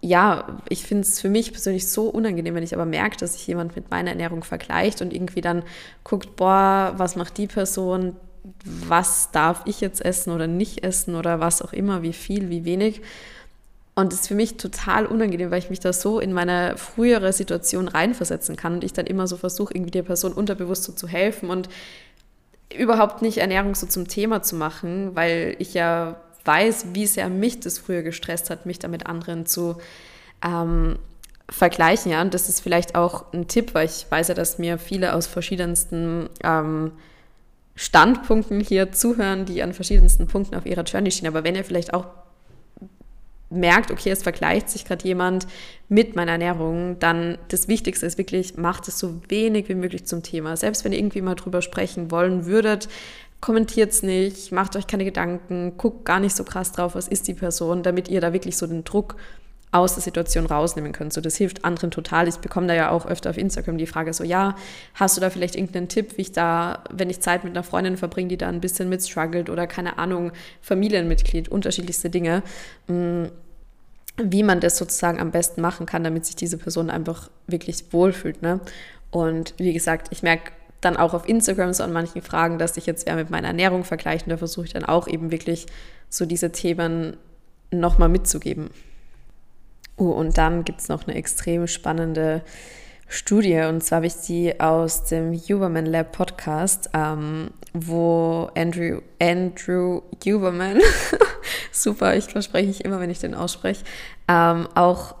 ja, 0.00 0.60
ich 0.68 0.84
finde 0.84 1.02
es 1.02 1.20
für 1.20 1.28
mich 1.28 1.52
persönlich 1.52 1.88
so 1.88 2.08
unangenehm, 2.08 2.54
wenn 2.54 2.62
ich 2.62 2.74
aber 2.74 2.84
merke, 2.84 3.16
dass 3.16 3.34
sich 3.34 3.46
jemand 3.46 3.74
mit 3.74 3.90
meiner 3.90 4.10
Ernährung 4.10 4.44
vergleicht 4.44 5.02
und 5.02 5.12
irgendwie 5.12 5.40
dann 5.40 5.62
guckt, 6.04 6.36
boah, 6.36 6.94
was 6.96 7.16
macht 7.16 7.38
die 7.38 7.46
Person? 7.46 8.14
Was 8.64 9.30
darf 9.30 9.62
ich 9.66 9.80
jetzt 9.80 10.04
essen 10.04 10.32
oder 10.32 10.46
nicht 10.46 10.84
essen 10.84 11.14
oder 11.14 11.40
was 11.40 11.62
auch 11.62 11.72
immer, 11.72 12.02
wie 12.02 12.12
viel, 12.12 12.50
wie 12.50 12.64
wenig. 12.64 13.02
Und 13.94 14.12
das 14.12 14.20
ist 14.20 14.28
für 14.28 14.34
mich 14.34 14.58
total 14.58 15.06
unangenehm, 15.06 15.50
weil 15.50 15.58
ich 15.58 15.70
mich 15.70 15.80
da 15.80 15.92
so 15.92 16.20
in 16.20 16.32
meine 16.32 16.76
frühere 16.76 17.32
Situation 17.32 17.88
reinversetzen 17.88 18.54
kann 18.54 18.74
und 18.74 18.84
ich 18.84 18.92
dann 18.92 19.06
immer 19.06 19.26
so 19.26 19.38
versuche, 19.38 19.72
irgendwie 19.74 19.90
der 19.90 20.02
Person 20.02 20.34
unterbewusst 20.34 20.84
so 20.84 20.92
zu 20.92 21.08
helfen 21.08 21.48
und 21.48 21.70
überhaupt 22.76 23.22
nicht 23.22 23.38
Ernährung 23.38 23.74
so 23.74 23.86
zum 23.86 24.06
Thema 24.06 24.42
zu 24.42 24.54
machen, 24.56 25.16
weil 25.16 25.56
ich 25.58 25.72
ja 25.72 26.20
weiß, 26.44 26.88
wie 26.92 27.06
sehr 27.06 27.28
mich 27.28 27.60
das 27.60 27.78
früher 27.78 28.02
gestresst 28.02 28.50
hat, 28.50 28.66
mich 28.66 28.78
da 28.78 28.88
mit 28.88 29.06
anderen 29.06 29.46
zu 29.46 29.76
ähm, 30.44 30.98
vergleichen. 31.48 32.12
Ja, 32.12 32.22
und 32.22 32.34
das 32.34 32.48
ist 32.48 32.60
vielleicht 32.60 32.94
auch 32.96 33.32
ein 33.32 33.48
Tipp, 33.48 33.74
weil 33.74 33.86
ich 33.86 34.06
weiß 34.10 34.28
ja, 34.28 34.34
dass 34.34 34.58
mir 34.58 34.78
viele 34.78 35.14
aus 35.14 35.26
verschiedensten 35.26 36.28
ähm, 36.44 36.92
Standpunkten 37.76 38.60
hier 38.60 38.90
zuhören, 38.90 39.44
die 39.44 39.62
an 39.62 39.74
verschiedensten 39.74 40.26
Punkten 40.26 40.56
auf 40.56 40.66
ihrer 40.66 40.82
Journey 40.82 41.10
stehen. 41.10 41.28
Aber 41.28 41.44
wenn 41.44 41.54
ihr 41.54 41.64
vielleicht 41.64 41.94
auch 41.94 42.06
merkt, 43.50 43.90
okay, 43.90 44.10
es 44.10 44.22
vergleicht 44.22 44.68
sich 44.70 44.84
gerade 44.84 45.06
jemand 45.06 45.46
mit 45.88 46.16
meiner 46.16 46.32
Ernährung, 46.32 46.98
dann 46.98 47.38
das 47.48 47.68
Wichtigste 47.68 48.06
ist 48.06 48.18
wirklich, 48.18 48.56
macht 48.56 48.88
es 48.88 48.98
so 48.98 49.20
wenig 49.28 49.68
wie 49.68 49.74
möglich 49.74 50.04
zum 50.06 50.22
Thema. 50.22 50.56
Selbst 50.56 50.84
wenn 50.84 50.92
ihr 50.92 50.98
irgendwie 50.98 51.20
mal 51.20 51.36
drüber 51.36 51.62
sprechen 51.62 52.10
wollen 52.10 52.46
würdet, 52.46 52.88
kommentiert 53.40 53.92
es 53.92 54.02
nicht, 54.02 54.50
macht 54.50 54.74
euch 54.74 54.86
keine 54.86 55.04
Gedanken, 55.04 55.74
guckt 55.76 56.04
gar 56.04 56.18
nicht 56.18 56.34
so 56.34 56.42
krass 56.42 56.72
drauf, 56.72 56.94
was 56.94 57.06
ist 57.06 57.28
die 57.28 57.34
Person, 57.34 57.82
damit 57.82 58.08
ihr 58.08 58.20
da 58.20 58.32
wirklich 58.32 58.56
so 58.56 58.66
den 58.66 58.84
Druck 58.84 59.16
aus 59.72 59.94
der 59.94 60.02
Situation 60.02 60.46
rausnehmen 60.46 60.92
können. 60.92 61.10
So, 61.10 61.20
das 61.20 61.36
hilft 61.36 61.64
anderen 61.64 61.90
total. 61.90 62.28
Ich 62.28 62.36
bekomme 62.36 62.66
da 62.66 62.74
ja 62.74 62.90
auch 62.90 63.06
öfter 63.06 63.30
auf 63.30 63.36
Instagram 63.36 63.78
die 63.78 63.86
Frage 63.86 64.12
so, 64.12 64.24
ja, 64.24 64.54
hast 64.94 65.16
du 65.16 65.20
da 65.20 65.30
vielleicht 65.30 65.56
irgendeinen 65.56 65.88
Tipp, 65.88 66.16
wie 66.16 66.22
ich 66.22 66.32
da, 66.32 66.84
wenn 66.90 67.10
ich 67.10 67.20
Zeit 67.20 67.44
mit 67.44 67.52
einer 67.52 67.64
Freundin 67.64 67.96
verbringe, 67.96 68.28
die 68.28 68.36
da 68.36 68.48
ein 68.48 68.60
bisschen 68.60 68.88
mit 68.88 69.06
struggelt 69.06 69.50
oder 69.50 69.66
keine 69.66 69.98
Ahnung, 69.98 70.32
Familienmitglied, 70.62 71.48
unterschiedlichste 71.48 72.10
Dinge, 72.10 72.42
mm, 72.86 73.24
wie 74.18 74.42
man 74.42 74.60
das 74.60 74.78
sozusagen 74.78 75.20
am 75.20 75.30
besten 75.30 75.60
machen 75.60 75.84
kann, 75.84 76.04
damit 76.04 76.24
sich 76.24 76.36
diese 76.36 76.56
Person 76.56 76.88
einfach 76.88 77.30
wirklich 77.46 77.92
wohlfühlt. 77.92 78.40
Ne? 78.40 78.60
Und 79.10 79.54
wie 79.58 79.72
gesagt, 79.72 80.08
ich 80.10 80.22
merke 80.22 80.52
dann 80.80 80.96
auch 80.96 81.12
auf 81.12 81.28
Instagram 81.28 81.72
so 81.72 81.82
an 81.82 81.92
manchen 81.92 82.22
Fragen, 82.22 82.58
dass 82.58 82.76
ich 82.76 82.86
jetzt 82.86 83.06
wer 83.06 83.16
mit 83.16 83.30
meiner 83.30 83.48
Ernährung 83.48 83.84
vergleiche 83.84 84.24
und 84.24 84.30
da 84.30 84.36
versuche 84.36 84.66
ich 84.66 84.72
dann 84.72 84.84
auch 84.84 85.08
eben 85.08 85.30
wirklich 85.30 85.66
so 86.08 86.24
diese 86.24 86.52
Themen 86.52 87.16
nochmal 87.70 88.08
mitzugeben. 88.08 88.70
Oh, 89.96 90.10
und 90.10 90.36
dann 90.36 90.64
gibt 90.64 90.80
es 90.80 90.88
noch 90.88 91.06
eine 91.06 91.16
extrem 91.16 91.66
spannende 91.66 92.42
Studie, 93.08 93.60
und 93.60 93.82
zwar 93.82 93.96
habe 93.96 94.06
ich 94.06 94.16
die 94.26 94.58
aus 94.60 95.04
dem 95.04 95.32
Huberman 95.32 95.86
Lab 95.86 96.10
Podcast, 96.10 96.90
ähm, 96.92 97.50
wo 97.72 98.50
Andrew, 98.56 99.00
Andrew 99.20 100.02
Huberman, 100.24 100.80
super, 101.72 102.16
ich 102.16 102.24
verspreche 102.24 102.68
ich 102.68 102.84
immer, 102.84 103.00
wenn 103.00 103.10
ich 103.10 103.20
den 103.20 103.34
ausspreche, 103.34 103.84
ähm, 104.28 104.68
auch 104.74 105.14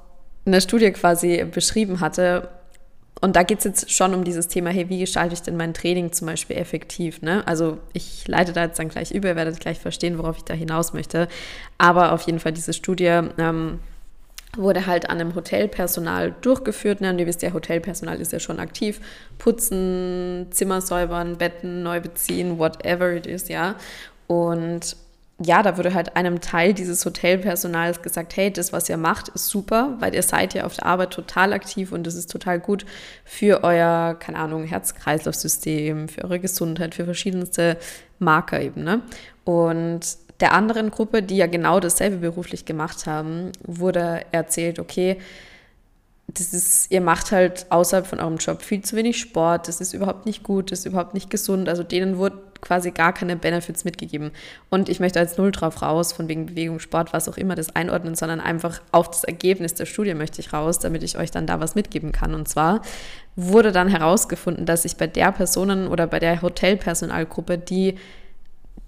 eine 0.44 0.60
Studie 0.60 0.90
quasi 0.90 1.44
beschrieben 1.44 2.00
hatte. 2.00 2.48
Und 3.20 3.34
da 3.34 3.44
geht 3.44 3.58
es 3.58 3.64
jetzt 3.64 3.90
schon 3.92 4.14
um 4.14 4.24
dieses 4.24 4.48
Thema, 4.48 4.70
hey, 4.70 4.88
wie 4.88 4.98
gestalte 4.98 5.34
ich 5.34 5.42
denn 5.42 5.56
mein 5.56 5.72
Training 5.72 6.12
zum 6.12 6.26
Beispiel 6.26 6.56
effektiv? 6.56 7.22
Ne? 7.22 7.46
Also 7.46 7.78
ich 7.92 8.26
leite 8.28 8.52
da 8.52 8.64
jetzt 8.64 8.78
dann 8.78 8.88
gleich 8.88 9.10
über, 9.12 9.28
ihr 9.28 9.36
werdet 9.36 9.58
gleich 9.58 9.78
verstehen, 9.78 10.18
worauf 10.18 10.36
ich 10.36 10.44
da 10.44 10.54
hinaus 10.54 10.92
möchte. 10.92 11.28
Aber 11.78 12.12
auf 12.12 12.22
jeden 12.22 12.40
Fall 12.40 12.52
diese 12.52 12.74
Studie 12.74 13.20
ähm, 13.38 13.80
wurde 14.56 14.86
halt 14.86 15.10
an 15.10 15.20
einem 15.20 15.34
Hotelpersonal 15.34 16.34
durchgeführt. 16.40 17.00
Ne? 17.00 17.10
Und 17.10 17.18
ihr 17.18 17.26
wisst 17.26 17.42
ja, 17.42 17.52
Hotelpersonal 17.52 18.20
ist 18.20 18.32
ja 18.32 18.40
schon 18.40 18.60
aktiv. 18.60 19.00
Putzen, 19.38 20.46
Zimmer 20.50 20.80
säubern, 20.80 21.38
Betten 21.38 21.82
neu 21.82 22.00
beziehen, 22.00 22.58
whatever 22.58 23.12
it 23.12 23.26
is, 23.26 23.48
ja. 23.48 23.76
Und 24.26 24.96
ja, 25.38 25.62
da 25.62 25.76
wurde 25.76 25.92
halt 25.92 26.16
einem 26.16 26.40
Teil 26.40 26.72
dieses 26.72 27.04
Hotelpersonals 27.04 28.00
gesagt, 28.00 28.36
hey, 28.36 28.50
das, 28.50 28.72
was 28.72 28.88
ihr 28.88 28.96
macht, 28.96 29.28
ist 29.28 29.48
super, 29.48 29.94
weil 30.00 30.14
ihr 30.14 30.22
seid 30.22 30.54
ja 30.54 30.64
auf 30.64 30.74
der 30.74 30.86
Arbeit 30.86 31.10
total 31.10 31.52
aktiv 31.52 31.92
und 31.92 32.06
das 32.06 32.14
ist 32.14 32.30
total 32.30 32.58
gut 32.58 32.86
für 33.24 33.62
euer, 33.62 34.16
keine 34.18 34.38
Ahnung, 34.38 34.64
Herz-Kreislauf-System, 34.64 36.08
für 36.08 36.24
eure 36.24 36.40
Gesundheit, 36.40 36.94
für 36.94 37.04
verschiedenste 37.04 37.76
Marker 38.18 38.62
eben. 38.62 38.82
Ne? 38.82 39.02
Und 39.44 40.00
der 40.40 40.52
anderen 40.52 40.90
Gruppe, 40.90 41.22
die 41.22 41.36
ja 41.36 41.46
genau 41.46 41.80
dasselbe 41.80 42.18
beruflich 42.18 42.64
gemacht 42.64 43.06
haben, 43.06 43.52
wurde 43.64 44.22
erzählt, 44.32 44.78
okay, 44.78 45.18
das 46.28 46.52
ist, 46.52 46.90
ihr 46.90 47.00
macht 47.00 47.30
halt 47.30 47.66
außerhalb 47.70 48.06
von 48.06 48.20
eurem 48.20 48.36
Job 48.36 48.60
viel 48.62 48.82
zu 48.82 48.96
wenig 48.96 49.18
Sport, 49.18 49.68
das 49.68 49.80
ist 49.80 49.94
überhaupt 49.94 50.26
nicht 50.26 50.42
gut, 50.42 50.72
das 50.72 50.80
ist 50.80 50.86
überhaupt 50.86 51.14
nicht 51.14 51.30
gesund. 51.30 51.68
Also 51.68 51.82
denen 51.82 52.18
wurde 52.18 52.38
quasi 52.60 52.90
gar 52.90 53.12
keine 53.12 53.36
Benefits 53.36 53.84
mitgegeben. 53.84 54.32
Und 54.68 54.88
ich 54.88 54.98
möchte 54.98 55.20
als 55.20 55.38
Null 55.38 55.52
drauf 55.52 55.82
raus, 55.82 56.12
von 56.12 56.28
wegen 56.28 56.46
Bewegung, 56.46 56.80
Sport, 56.80 57.12
was 57.12 57.28
auch 57.28 57.36
immer, 57.36 57.54
das 57.54 57.76
einordnen, 57.76 58.16
sondern 58.16 58.40
einfach 58.40 58.80
auf 58.92 59.08
das 59.08 59.24
Ergebnis 59.24 59.74
der 59.74 59.86
Studie 59.86 60.14
möchte 60.14 60.40
ich 60.40 60.52
raus, 60.52 60.78
damit 60.78 61.02
ich 61.02 61.16
euch 61.16 61.30
dann 61.30 61.46
da 61.46 61.60
was 61.60 61.74
mitgeben 61.74 62.12
kann. 62.12 62.34
Und 62.34 62.48
zwar 62.48 62.82
wurde 63.36 63.70
dann 63.72 63.88
herausgefunden, 63.88 64.66
dass 64.66 64.84
ich 64.84 64.96
bei 64.96 65.06
der 65.06 65.30
Personen 65.32 65.86
oder 65.86 66.06
bei 66.06 66.18
der 66.18 66.42
Hotelpersonalgruppe, 66.42 67.58
die 67.58 67.96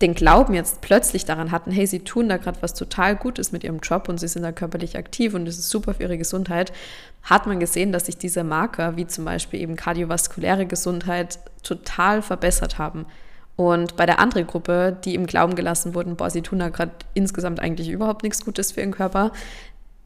den 0.01 0.15
Glauben 0.15 0.55
jetzt 0.55 0.81
plötzlich 0.81 1.25
daran 1.25 1.51
hatten, 1.51 1.73
hey, 1.73 1.87
sie 1.87 2.01
tun 2.01 2.29
da 2.29 2.37
gerade 2.37 2.63
was 2.63 2.75
total 2.75 3.17
Gutes 3.17 3.51
mit 3.51 3.65
ihrem 3.65 3.81
Job 3.81 4.09
und 4.09 4.19
sie 4.19 4.29
sind 4.29 4.43
da 4.43 4.53
körperlich 4.53 4.97
aktiv 4.97 5.35
und 5.35 5.45
das 5.45 5.59
ist 5.59 5.71
super 5.71 5.95
für 5.95 6.05
ihre 6.05 6.19
Gesundheit, 6.19 6.73
hat 7.25 7.47
man 7.47 7.59
gesehen, 7.59 7.91
dass 7.91 8.07
sich 8.07 8.17
diese 8.17 8.45
Marker, 8.45 8.97
wie 8.97 9.07
zum 9.07 9.25
Beispiel 9.25 9.61
eben 9.61 9.75
kardiovaskuläre 9.75 10.67
Gesundheit, 10.67 11.41
total 11.63 12.23
verbessert 12.23 12.79
haben. 12.79 13.07
Und 13.57 13.97
bei 13.97 14.07
der 14.07 14.21
anderen 14.21 14.47
Gruppe, 14.47 14.97
die 15.05 15.17
im 15.17 15.27
Glauben 15.27 15.57
gelassen 15.57 15.95
wurden, 15.95 16.15
boah, 16.15 16.31
sie 16.31 16.43
tun 16.43 16.61
da 16.61 16.69
gerade 16.69 16.93
insgesamt 17.15 17.59
eigentlich 17.59 17.89
überhaupt 17.89 18.23
nichts 18.23 18.45
Gutes 18.45 18.71
für 18.71 18.81
ihren 18.81 18.93
Körper, 18.93 19.33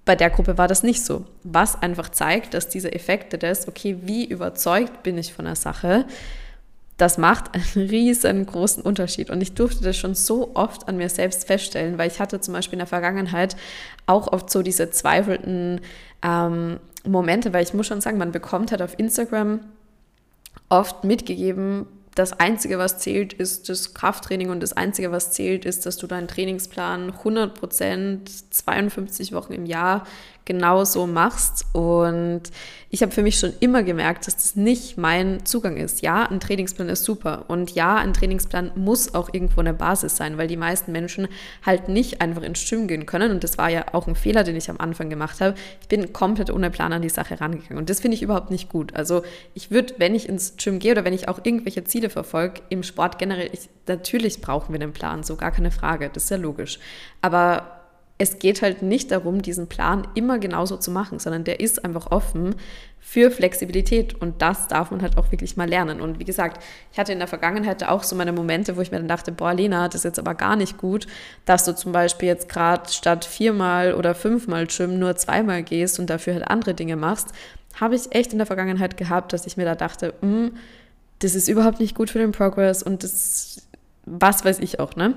bei 0.04 0.16
der 0.16 0.30
Gruppe 0.30 0.58
war 0.58 0.68
das 0.68 0.82
nicht 0.82 1.04
so. 1.04 1.26
Was 1.44 1.80
einfach 1.80 2.08
zeigt, 2.08 2.54
dass 2.54 2.68
diese 2.68 2.92
Effekte 2.92 3.38
des, 3.38 3.68
okay, 3.68 3.98
wie 4.02 4.24
überzeugt 4.24 5.02
bin 5.02 5.18
ich 5.18 5.32
von 5.32 5.44
der 5.44 5.54
Sache, 5.54 6.06
das 6.96 7.18
macht 7.18 7.54
einen 7.54 7.88
riesengroßen 7.88 8.82
Unterschied. 8.82 9.30
Und 9.30 9.40
ich 9.40 9.54
durfte 9.54 9.82
das 9.82 9.96
schon 9.96 10.14
so 10.14 10.52
oft 10.54 10.88
an 10.88 10.96
mir 10.96 11.08
selbst 11.08 11.46
feststellen, 11.46 11.98
weil 11.98 12.08
ich 12.08 12.20
hatte 12.20 12.40
zum 12.40 12.54
Beispiel 12.54 12.74
in 12.74 12.80
der 12.80 12.86
Vergangenheit 12.86 13.56
auch 14.06 14.32
oft 14.32 14.50
so 14.50 14.62
diese 14.62 14.90
zweifelnden 14.90 15.80
ähm, 16.22 16.78
Momente, 17.04 17.52
weil 17.52 17.64
ich 17.64 17.74
muss 17.74 17.86
schon 17.86 18.00
sagen, 18.00 18.18
man 18.18 18.32
bekommt 18.32 18.70
halt 18.70 18.82
auf 18.82 18.98
Instagram 18.98 19.60
oft 20.68 21.04
mitgegeben, 21.04 21.86
das 22.14 22.38
Einzige, 22.38 22.78
was 22.78 22.98
zählt, 22.98 23.32
ist 23.32 23.70
das 23.70 23.94
Krafttraining 23.94 24.50
und 24.50 24.62
das 24.62 24.74
Einzige, 24.74 25.12
was 25.12 25.32
zählt, 25.32 25.64
ist, 25.64 25.86
dass 25.86 25.96
du 25.96 26.06
deinen 26.06 26.28
Trainingsplan 26.28 27.10
100 27.10 27.54
Prozent, 27.54 28.30
52 28.52 29.32
Wochen 29.32 29.54
im 29.54 29.64
Jahr 29.64 30.06
genau 30.44 30.84
so 30.84 31.06
machst. 31.06 31.66
Und 31.72 32.42
ich 32.90 33.02
habe 33.02 33.12
für 33.12 33.22
mich 33.22 33.38
schon 33.38 33.52
immer 33.60 33.82
gemerkt, 33.82 34.26
dass 34.26 34.36
das 34.36 34.56
nicht 34.56 34.98
mein 34.98 35.46
Zugang 35.46 35.76
ist. 35.76 36.02
Ja, 36.02 36.24
ein 36.24 36.40
Trainingsplan 36.40 36.88
ist 36.88 37.04
super. 37.04 37.46
Und 37.48 37.70
ja, 37.70 37.96
ein 37.96 38.12
Trainingsplan 38.12 38.72
muss 38.74 39.14
auch 39.14 39.32
irgendwo 39.32 39.60
eine 39.60 39.72
Basis 39.72 40.16
sein, 40.16 40.36
weil 40.38 40.48
die 40.48 40.56
meisten 40.56 40.92
Menschen 40.92 41.28
halt 41.64 41.88
nicht 41.88 42.20
einfach 42.20 42.42
ins 42.42 42.68
Gym 42.68 42.88
gehen 42.88 43.06
können. 43.06 43.30
Und 43.30 43.44
das 43.44 43.56
war 43.56 43.70
ja 43.70 43.86
auch 43.92 44.06
ein 44.06 44.14
Fehler, 44.14 44.44
den 44.44 44.56
ich 44.56 44.68
am 44.68 44.78
Anfang 44.78 45.08
gemacht 45.08 45.40
habe. 45.40 45.54
Ich 45.80 45.88
bin 45.88 46.12
komplett 46.12 46.50
ohne 46.50 46.70
Plan 46.70 46.92
an 46.92 47.02
die 47.02 47.08
Sache 47.08 47.40
rangegangen. 47.40 47.78
Und 47.78 47.88
das 47.88 48.00
finde 48.00 48.16
ich 48.16 48.22
überhaupt 48.22 48.50
nicht 48.50 48.68
gut. 48.68 48.94
Also 48.94 49.22
ich 49.54 49.70
würde, 49.70 49.94
wenn 49.98 50.14
ich 50.14 50.28
ins 50.28 50.56
Gym 50.56 50.78
gehe 50.78 50.92
oder 50.92 51.04
wenn 51.04 51.14
ich 51.14 51.28
auch 51.28 51.40
irgendwelche 51.44 51.84
Ziele 51.84 52.10
verfolge, 52.10 52.60
im 52.68 52.82
Sport 52.82 53.18
generell, 53.18 53.48
ich, 53.52 53.68
natürlich 53.86 54.40
brauchen 54.40 54.72
wir 54.74 54.80
einen 54.80 54.92
Plan, 54.92 55.22
so 55.22 55.36
gar 55.36 55.50
keine 55.50 55.70
Frage. 55.70 56.10
Das 56.12 56.24
ist 56.24 56.30
ja 56.30 56.36
logisch. 56.36 56.78
Aber 57.22 57.81
es 58.18 58.38
geht 58.38 58.62
halt 58.62 58.82
nicht 58.82 59.10
darum, 59.10 59.42
diesen 59.42 59.66
Plan 59.66 60.06
immer 60.14 60.38
genauso 60.38 60.76
zu 60.76 60.90
machen, 60.90 61.18
sondern 61.18 61.44
der 61.44 61.60
ist 61.60 61.84
einfach 61.84 62.10
offen 62.10 62.54
für 63.00 63.32
Flexibilität 63.32 64.14
und 64.20 64.40
das 64.42 64.68
darf 64.68 64.92
man 64.92 65.02
halt 65.02 65.18
auch 65.18 65.32
wirklich 65.32 65.56
mal 65.56 65.68
lernen. 65.68 66.00
Und 66.00 66.20
wie 66.20 66.24
gesagt, 66.24 66.62
ich 66.92 66.98
hatte 66.98 67.12
in 67.12 67.18
der 67.18 67.26
Vergangenheit 67.26 67.82
auch 67.82 68.04
so 68.04 68.14
meine 68.14 68.32
Momente, 68.32 68.76
wo 68.76 68.80
ich 68.80 68.92
mir 68.92 68.98
dann 68.98 69.08
dachte, 69.08 69.32
boah, 69.32 69.52
Lena, 69.52 69.88
das 69.88 69.96
ist 69.96 70.04
jetzt 70.04 70.18
aber 70.20 70.34
gar 70.34 70.54
nicht 70.54 70.78
gut, 70.78 71.08
dass 71.44 71.64
du 71.64 71.74
zum 71.74 71.90
Beispiel 71.90 72.28
jetzt 72.28 72.48
gerade 72.48 72.90
statt 72.92 73.24
viermal 73.24 73.94
oder 73.94 74.14
fünfmal 74.14 74.66
Gym 74.66 75.00
nur 75.00 75.16
zweimal 75.16 75.64
gehst 75.64 75.98
und 75.98 76.08
dafür 76.08 76.34
halt 76.34 76.48
andere 76.48 76.74
Dinge 76.74 76.94
machst. 76.94 77.32
Habe 77.80 77.96
ich 77.96 78.14
echt 78.14 78.32
in 78.32 78.38
der 78.38 78.46
Vergangenheit 78.46 78.96
gehabt, 78.96 79.32
dass 79.32 79.46
ich 79.46 79.56
mir 79.56 79.64
da 79.64 79.74
dachte, 79.74 80.14
hm, 80.20 80.52
das 81.18 81.34
ist 81.34 81.48
überhaupt 81.48 81.80
nicht 81.80 81.96
gut 81.96 82.10
für 82.10 82.18
den 82.18 82.32
Progress 82.32 82.82
und 82.82 83.02
das 83.02 83.66
was 84.04 84.44
weiß 84.44 84.58
ich 84.58 84.80
auch, 84.80 84.96
ne? 84.96 85.14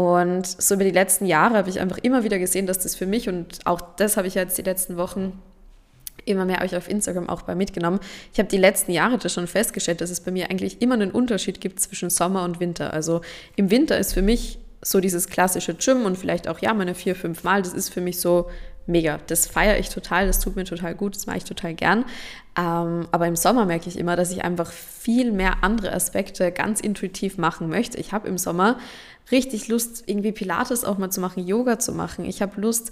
Und 0.00 0.46
so 0.46 0.76
über 0.76 0.84
die 0.84 0.92
letzten 0.92 1.26
Jahre 1.26 1.56
habe 1.56 1.68
ich 1.68 1.78
einfach 1.78 1.98
immer 1.98 2.24
wieder 2.24 2.38
gesehen, 2.38 2.66
dass 2.66 2.78
das 2.78 2.94
für 2.94 3.04
mich 3.04 3.28
und 3.28 3.58
auch 3.66 3.82
das 3.96 4.16
habe 4.16 4.28
ich 4.28 4.34
jetzt 4.34 4.56
die 4.56 4.62
letzten 4.62 4.96
Wochen 4.96 5.38
immer 6.24 6.46
mehr 6.46 6.62
euch 6.62 6.74
auf 6.74 6.88
Instagram 6.88 7.28
auch 7.28 7.42
bei 7.42 7.54
mitgenommen. 7.54 8.00
Ich 8.32 8.38
habe 8.38 8.48
die 8.48 8.56
letzten 8.56 8.92
Jahre 8.92 9.18
das 9.18 9.34
schon 9.34 9.46
festgestellt, 9.46 10.00
dass 10.00 10.08
es 10.08 10.20
bei 10.20 10.30
mir 10.30 10.48
eigentlich 10.48 10.80
immer 10.80 10.94
einen 10.94 11.10
Unterschied 11.10 11.60
gibt 11.60 11.80
zwischen 11.80 12.08
Sommer 12.08 12.44
und 12.44 12.60
Winter. 12.60 12.94
Also 12.94 13.20
im 13.56 13.70
Winter 13.70 13.98
ist 13.98 14.14
für 14.14 14.22
mich 14.22 14.58
so 14.80 15.00
dieses 15.00 15.28
klassische 15.28 15.74
Gym 15.74 16.06
und 16.06 16.16
vielleicht 16.16 16.48
auch 16.48 16.60
ja 16.60 16.72
meine 16.72 16.94
vier, 16.94 17.14
fünf 17.14 17.44
Mal, 17.44 17.60
das 17.60 17.74
ist 17.74 17.90
für 17.90 18.00
mich 18.00 18.20
so 18.20 18.48
mega. 18.86 19.18
Das 19.26 19.46
feiere 19.46 19.78
ich 19.78 19.90
total, 19.90 20.26
das 20.26 20.40
tut 20.40 20.56
mir 20.56 20.64
total 20.64 20.94
gut, 20.94 21.14
das 21.14 21.26
mache 21.26 21.38
ich 21.38 21.44
total 21.44 21.74
gern. 21.74 22.06
Ähm, 22.58 23.06
aber 23.12 23.26
im 23.26 23.36
Sommer 23.36 23.66
merke 23.66 23.90
ich 23.90 23.98
immer, 23.98 24.16
dass 24.16 24.30
ich 24.30 24.42
einfach 24.44 24.72
viel 24.72 25.30
mehr 25.32 25.62
andere 25.62 25.92
Aspekte 25.92 26.50
ganz 26.52 26.80
intuitiv 26.80 27.36
machen 27.36 27.68
möchte. 27.68 27.98
Ich 27.98 28.12
habe 28.12 28.28
im 28.28 28.38
Sommer 28.38 28.78
richtig 29.30 29.68
Lust, 29.68 30.04
irgendwie 30.06 30.32
Pilates 30.32 30.84
auch 30.84 30.98
mal 30.98 31.10
zu 31.10 31.20
machen, 31.20 31.46
Yoga 31.46 31.78
zu 31.78 31.92
machen. 31.92 32.24
Ich 32.24 32.42
habe 32.42 32.60
Lust, 32.60 32.90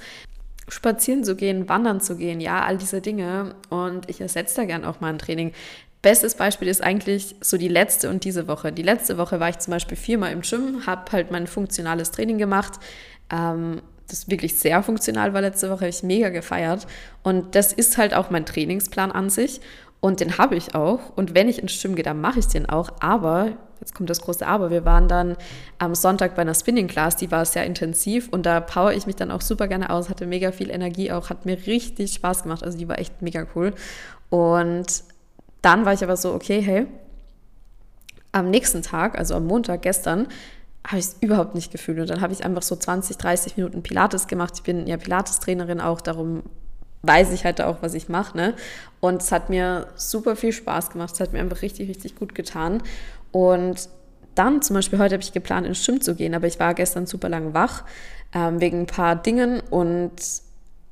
spazieren 0.69 1.25
zu 1.25 1.35
gehen, 1.35 1.69
wandern 1.69 2.01
zu 2.01 2.17
gehen, 2.17 2.41
ja, 2.41 2.63
all 2.63 2.79
diese 2.79 3.01
Dinge. 3.01 3.55
Und 3.71 4.09
ich 4.09 4.21
ersetze 4.21 4.57
da 4.57 4.65
gern 4.65 4.85
auch 4.85 5.01
mal 5.01 5.09
ein 5.09 5.19
Training. 5.19 5.53
Bestes 6.03 6.37
Beispiel 6.37 6.69
ist 6.69 6.83
eigentlich 6.83 7.35
so 7.41 7.57
die 7.57 7.69
letzte 7.69 8.09
und 8.11 8.25
diese 8.25 8.47
Woche. 8.47 8.71
Die 8.71 8.83
letzte 8.83 9.19
Woche 9.19 9.41
war 9.41 9.49
ich 9.49 9.59
zum 9.59 9.73
Beispiel 9.73 9.97
viermal 9.97 10.33
im 10.33 10.43
Gym, 10.43 10.87
habe 10.87 11.11
halt 11.11 11.31
mein 11.31 11.47
funktionales 11.47 12.11
Training 12.13 12.39
gemacht. 12.39 12.75
Ähm, 13.31 13.83
das 14.09 14.31
wirklich 14.31 14.59
sehr 14.59 14.83
funktional 14.83 15.35
war 15.35 15.41
letzte 15.41 15.69
Woche, 15.69 15.81
habe 15.81 15.89
ich 15.89 16.03
mega 16.03 16.29
gefeiert. 16.29 16.87
Und 17.23 17.55
das 17.55 17.73
ist 17.73 17.99
halt 17.99 18.15
auch 18.15 18.31
mein 18.31 18.47
Trainingsplan 18.47 19.13
an 19.13 19.29
sich. 19.29 19.61
Und 20.01 20.21
den 20.21 20.39
habe 20.39 20.57
ich 20.57 20.75
auch. 20.75 21.17
Und 21.17 21.35
wenn 21.35 21.49
ich 21.49 21.61
ins 21.61 21.83
Gym 21.83 21.97
gehe, 21.97 22.05
dann 22.05 22.21
mache 22.21 22.39
ich 22.39 22.47
den 22.47 22.67
auch. 22.67 22.91
Aber, 23.01 23.53
jetzt 23.81 23.95
kommt 23.95 24.11
das 24.11 24.21
große 24.21 24.47
Aber, 24.47 24.71
wir 24.71 24.85
waren 24.85 25.09
dann 25.09 25.37
am 25.79 25.95
Sonntag 25.95 26.35
bei 26.35 26.43
einer 26.43 26.55
Spinning 26.55 26.89
Class, 26.89 27.17
die 27.17 27.31
war 27.31 27.45
sehr 27.45 27.65
intensiv 27.65 28.29
und 28.31 28.47
da 28.47 28.61
power 28.61 28.93
ich 28.93 29.07
mich 29.07 29.17
dann 29.17 29.31
auch 29.31 29.41
super 29.41 29.69
gerne 29.69 29.91
aus, 29.91 30.09
hatte 30.09 30.27
mega 30.27 30.53
viel 30.53 30.71
Energie 30.71 31.13
auch, 31.13 31.31
hat 31.31 31.47
mir 31.47 31.67
richtig 31.67 32.15
Spaß 32.15 32.43
gemacht. 32.43 32.63
Also 32.63 32.79
die 32.79 32.89
war 32.89 32.99
echt 32.99 33.23
mega 33.23 33.47
cool. 33.55 33.73
Und 34.31 35.03
dann 35.63 35.85
war 35.85 35.93
ich 35.93 36.03
aber 36.03 36.17
so, 36.17 36.33
okay, 36.33 36.61
hey, 36.61 36.87
am 38.33 38.51
nächsten 38.51 38.83
Tag, 38.83 39.19
also 39.19 39.35
am 39.35 39.47
Montag 39.47 39.83
gestern, 39.83 40.29
habe 40.87 40.99
ich 40.99 41.07
es 41.07 41.17
überhaupt 41.21 41.55
nicht 41.55 41.73
gefühlt. 41.73 41.99
Und 41.99 42.11
dann 42.11 42.21
habe 42.21 42.33
ich 42.33 42.45
einfach 42.45 42.63
so 42.63 42.77
20, 42.77 43.19
30 43.19 43.57
Minuten 43.57 43.83
Pilates 43.83 44.27
gemacht. 44.27 44.55
Ich 44.57 44.63
bin 44.63 44.87
ja 44.87 44.97
Pilates-Trainerin 44.97 45.81
auch, 45.81 46.01
darum 46.01 46.43
weiß 47.03 47.33
ich 47.33 47.45
halt 47.45 47.61
auch, 47.61 47.79
was 47.81 47.95
ich 47.95 48.09
mache. 48.09 48.37
Ne? 48.37 48.55
Und 49.01 49.23
es 49.23 49.33
hat 49.33 49.51
mir 49.51 49.89
super 49.97 50.37
viel 50.37 50.53
Spaß 50.53 50.91
gemacht. 50.91 51.15
Es 51.15 51.21
hat 51.21 51.33
mir 51.33 51.41
einfach 51.41 51.63
richtig, 51.63 51.89
richtig 51.89 52.17
gut 52.17 52.35
getan. 52.35 52.83
Und 53.33 53.89
dann 54.35 54.63
zum 54.63 54.75
Beispiel 54.75 54.99
heute 54.99 55.15
habe 55.15 55.23
ich 55.23 55.33
geplant, 55.33 55.67
ins 55.67 55.85
Schwimmen 55.85 56.01
zu 56.01 56.15
gehen, 56.15 56.35
aber 56.35 56.47
ich 56.47 56.61
war 56.61 56.75
gestern 56.75 57.07
super 57.07 57.29
lang 57.29 57.55
wach 57.55 57.85
ähm, 58.35 58.61
wegen 58.61 58.81
ein 58.81 58.87
paar 58.87 59.17
Dingen 59.17 59.61
und 59.71 60.13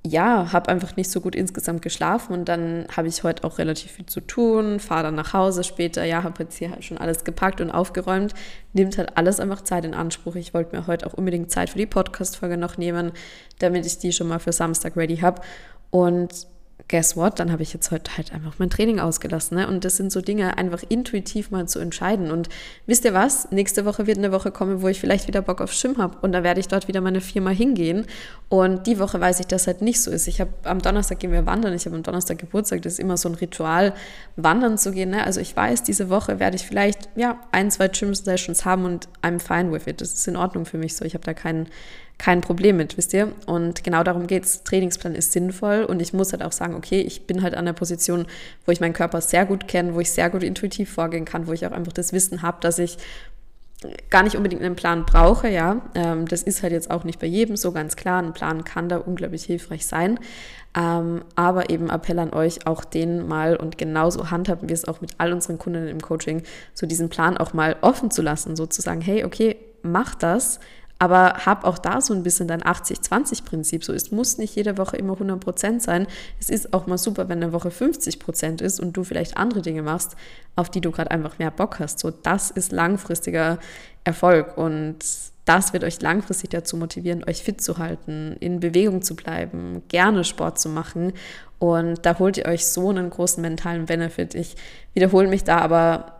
ja, 0.04 0.52
habe 0.52 0.68
einfach 0.68 0.96
nicht 0.96 1.10
so 1.10 1.20
gut 1.20 1.34
insgesamt 1.34 1.82
geschlafen 1.82 2.32
und 2.32 2.48
dann 2.48 2.86
habe 2.96 3.08
ich 3.08 3.24
heute 3.24 3.44
auch 3.44 3.58
relativ 3.58 3.92
viel 3.92 4.06
zu 4.06 4.20
tun, 4.20 4.78
fahre 4.78 5.04
dann 5.04 5.16
nach 5.16 5.32
Hause 5.32 5.64
später, 5.64 6.04
ja, 6.04 6.22
habe 6.22 6.44
jetzt 6.44 6.56
hier 6.56 6.70
halt 6.70 6.84
schon 6.84 6.98
alles 6.98 7.24
gepackt 7.24 7.60
und 7.60 7.70
aufgeräumt, 7.70 8.32
nimmt 8.72 8.98
halt 8.98 9.16
alles 9.16 9.40
einfach 9.40 9.62
Zeit 9.62 9.84
in 9.84 9.94
Anspruch. 9.94 10.36
Ich 10.36 10.54
wollte 10.54 10.76
mir 10.76 10.86
heute 10.86 11.06
auch 11.06 11.14
unbedingt 11.14 11.50
Zeit 11.50 11.70
für 11.70 11.78
die 11.78 11.86
Podcast-Folge 11.86 12.56
noch 12.56 12.78
nehmen, 12.78 13.12
damit 13.58 13.84
ich 13.84 13.98
die 13.98 14.12
schon 14.12 14.28
mal 14.28 14.38
für 14.38 14.52
Samstag 14.52 14.96
ready 14.96 15.18
habe 15.18 15.42
und 15.90 16.46
guess 16.88 17.16
what, 17.16 17.40
dann 17.40 17.50
habe 17.50 17.62
ich 17.62 17.72
jetzt 17.72 17.90
heute 17.90 18.16
halt 18.16 18.32
einfach 18.32 18.54
mein 18.58 18.70
Training 18.70 19.00
ausgelassen. 19.00 19.56
Ne? 19.56 19.66
Und 19.66 19.84
das 19.84 19.96
sind 19.96 20.12
so 20.12 20.20
Dinge, 20.20 20.56
einfach 20.56 20.82
intuitiv 20.88 21.50
mal 21.50 21.66
zu 21.66 21.80
entscheiden. 21.80 22.30
Und 22.30 22.48
wisst 22.86 23.04
ihr 23.04 23.12
was? 23.12 23.50
Nächste 23.50 23.84
Woche 23.84 24.06
wird 24.06 24.18
eine 24.18 24.30
Woche 24.30 24.52
kommen, 24.52 24.82
wo 24.82 24.88
ich 24.88 25.00
vielleicht 25.00 25.26
wieder 25.26 25.42
Bock 25.42 25.60
auf 25.60 25.72
Schwimmen 25.72 25.98
habe. 25.98 26.18
Und 26.22 26.32
da 26.32 26.44
werde 26.44 26.60
ich 26.60 26.68
dort 26.68 26.86
wieder 26.86 27.00
meine 27.00 27.20
Firma 27.20 27.50
hingehen. 27.50 28.06
Und 28.48 28.86
die 28.86 29.00
Woche 29.00 29.20
weiß 29.20 29.40
ich, 29.40 29.46
dass 29.46 29.66
halt 29.66 29.82
nicht 29.82 30.00
so 30.00 30.12
ist. 30.12 30.28
Ich 30.28 30.40
habe 30.40 30.52
am 30.62 30.80
Donnerstag 30.80 31.18
gehen 31.18 31.32
wir 31.32 31.44
wandern. 31.44 31.74
Ich 31.74 31.86
habe 31.86 31.96
am 31.96 32.04
Donnerstag 32.04 32.38
Geburtstag. 32.38 32.82
Das 32.82 32.94
ist 32.94 33.00
immer 33.00 33.16
so 33.16 33.28
ein 33.28 33.34
Ritual, 33.34 33.92
wandern 34.36 34.78
zu 34.78 34.92
gehen. 34.92 35.10
Ne? 35.10 35.24
Also 35.24 35.40
ich 35.40 35.56
weiß, 35.56 35.82
diese 35.82 36.08
Woche 36.08 36.38
werde 36.38 36.56
ich 36.56 36.66
vielleicht 36.66 37.08
ja 37.16 37.40
ein, 37.50 37.70
zwei 37.72 37.88
Gym-Sessions 37.88 38.64
haben 38.64 38.84
und 38.84 39.08
I'm 39.22 39.40
fine 39.40 39.72
with 39.72 39.88
it. 39.88 40.00
Das 40.00 40.12
ist 40.12 40.28
in 40.28 40.36
Ordnung 40.36 40.66
für 40.66 40.78
mich 40.78 40.94
so. 40.94 41.04
Ich 41.04 41.14
habe 41.14 41.24
da 41.24 41.34
keinen 41.34 41.66
kein 42.18 42.40
Problem 42.40 42.78
mit, 42.78 42.96
wisst 42.96 43.12
ihr? 43.12 43.32
Und 43.46 43.84
genau 43.84 44.02
darum 44.02 44.26
geht's. 44.26 44.64
Trainingsplan 44.64 45.14
ist 45.14 45.32
sinnvoll 45.32 45.84
und 45.84 46.00
ich 46.00 46.12
muss 46.12 46.32
halt 46.32 46.42
auch 46.42 46.52
sagen, 46.52 46.74
okay, 46.74 47.00
ich 47.00 47.26
bin 47.26 47.42
halt 47.42 47.54
an 47.54 47.66
der 47.66 47.74
Position, 47.74 48.26
wo 48.64 48.72
ich 48.72 48.80
meinen 48.80 48.94
Körper 48.94 49.20
sehr 49.20 49.44
gut 49.44 49.68
kenne, 49.68 49.94
wo 49.94 50.00
ich 50.00 50.10
sehr 50.10 50.30
gut 50.30 50.42
intuitiv 50.42 50.92
vorgehen 50.92 51.24
kann, 51.24 51.46
wo 51.46 51.52
ich 51.52 51.66
auch 51.66 51.72
einfach 51.72 51.92
das 51.92 52.12
Wissen 52.12 52.42
habe, 52.42 52.58
dass 52.60 52.78
ich 52.78 52.98
gar 54.10 54.22
nicht 54.22 54.36
unbedingt 54.36 54.62
einen 54.62 54.76
Plan 54.76 55.04
brauche, 55.04 55.48
ja. 55.48 55.82
Ähm, 55.94 56.26
das 56.26 56.42
ist 56.42 56.62
halt 56.62 56.72
jetzt 56.72 56.90
auch 56.90 57.04
nicht 57.04 57.20
bei 57.20 57.26
jedem 57.26 57.56
so 57.56 57.72
ganz 57.72 57.96
klar. 57.96 58.22
Ein 58.22 58.32
Plan 58.32 58.64
kann 58.64 58.88
da 58.88 58.96
unglaublich 58.96 59.44
hilfreich 59.44 59.86
sein. 59.86 60.18
Ähm, 60.74 61.24
aber 61.34 61.70
eben 61.70 61.90
Appell 61.90 62.18
an 62.18 62.32
euch, 62.32 62.66
auch 62.66 62.84
den 62.84 63.26
mal 63.26 63.56
und 63.56 63.78
genauso 63.78 64.30
handhaben 64.30 64.68
wir 64.68 64.74
es 64.74 64.86
auch 64.86 65.00
mit 65.00 65.12
all 65.18 65.32
unseren 65.32 65.58
Kunden 65.58 65.88
im 65.88 66.00
Coaching, 66.00 66.42
so 66.74 66.86
diesen 66.86 67.08
Plan 67.08 67.38
auch 67.38 67.52
mal 67.52 67.76
offen 67.80 68.10
zu 68.10 68.22
lassen, 68.22 68.56
so 68.56 68.66
zu 68.66 68.82
sagen, 68.82 69.00
hey, 69.00 69.24
okay, 69.24 69.56
mach 69.82 70.14
das, 70.14 70.60
Aber 70.98 71.44
hab 71.44 71.64
auch 71.64 71.76
da 71.78 72.00
so 72.00 72.14
ein 72.14 72.22
bisschen 72.22 72.48
dein 72.48 72.62
80-20-Prinzip. 72.62 73.84
So, 73.84 73.92
es 73.92 74.10
muss 74.10 74.38
nicht 74.38 74.56
jede 74.56 74.78
Woche 74.78 74.96
immer 74.96 75.14
100% 75.14 75.80
sein. 75.80 76.06
Es 76.40 76.48
ist 76.48 76.72
auch 76.72 76.86
mal 76.86 76.96
super, 76.96 77.28
wenn 77.28 77.42
eine 77.42 77.52
Woche 77.52 77.68
50% 77.68 78.62
ist 78.62 78.80
und 78.80 78.96
du 78.96 79.04
vielleicht 79.04 79.36
andere 79.36 79.60
Dinge 79.60 79.82
machst, 79.82 80.16
auf 80.54 80.70
die 80.70 80.80
du 80.80 80.90
gerade 80.90 81.10
einfach 81.10 81.38
mehr 81.38 81.50
Bock 81.50 81.80
hast. 81.80 81.98
So, 81.98 82.10
das 82.10 82.50
ist 82.50 82.72
langfristiger 82.72 83.58
Erfolg 84.04 84.56
und 84.56 84.96
das 85.46 85.72
wird 85.72 85.84
euch 85.84 86.00
langfristig 86.02 86.50
dazu 86.50 86.76
motivieren, 86.76 87.24
euch 87.24 87.42
fit 87.42 87.60
zu 87.60 87.78
halten, 87.78 88.36
in 88.40 88.58
Bewegung 88.58 89.00
zu 89.02 89.14
bleiben, 89.14 89.82
gerne 89.88 90.24
Sport 90.24 90.58
zu 90.58 90.68
machen. 90.68 91.12
Und 91.58 92.04
da 92.04 92.18
holt 92.18 92.36
ihr 92.36 92.46
euch 92.46 92.66
so 92.66 92.90
einen 92.90 93.10
großen 93.10 93.40
mentalen 93.40 93.86
Benefit. 93.86 94.34
Ich 94.34 94.56
wiederhole 94.92 95.28
mich 95.28 95.44
da, 95.44 95.58
aber 95.58 96.16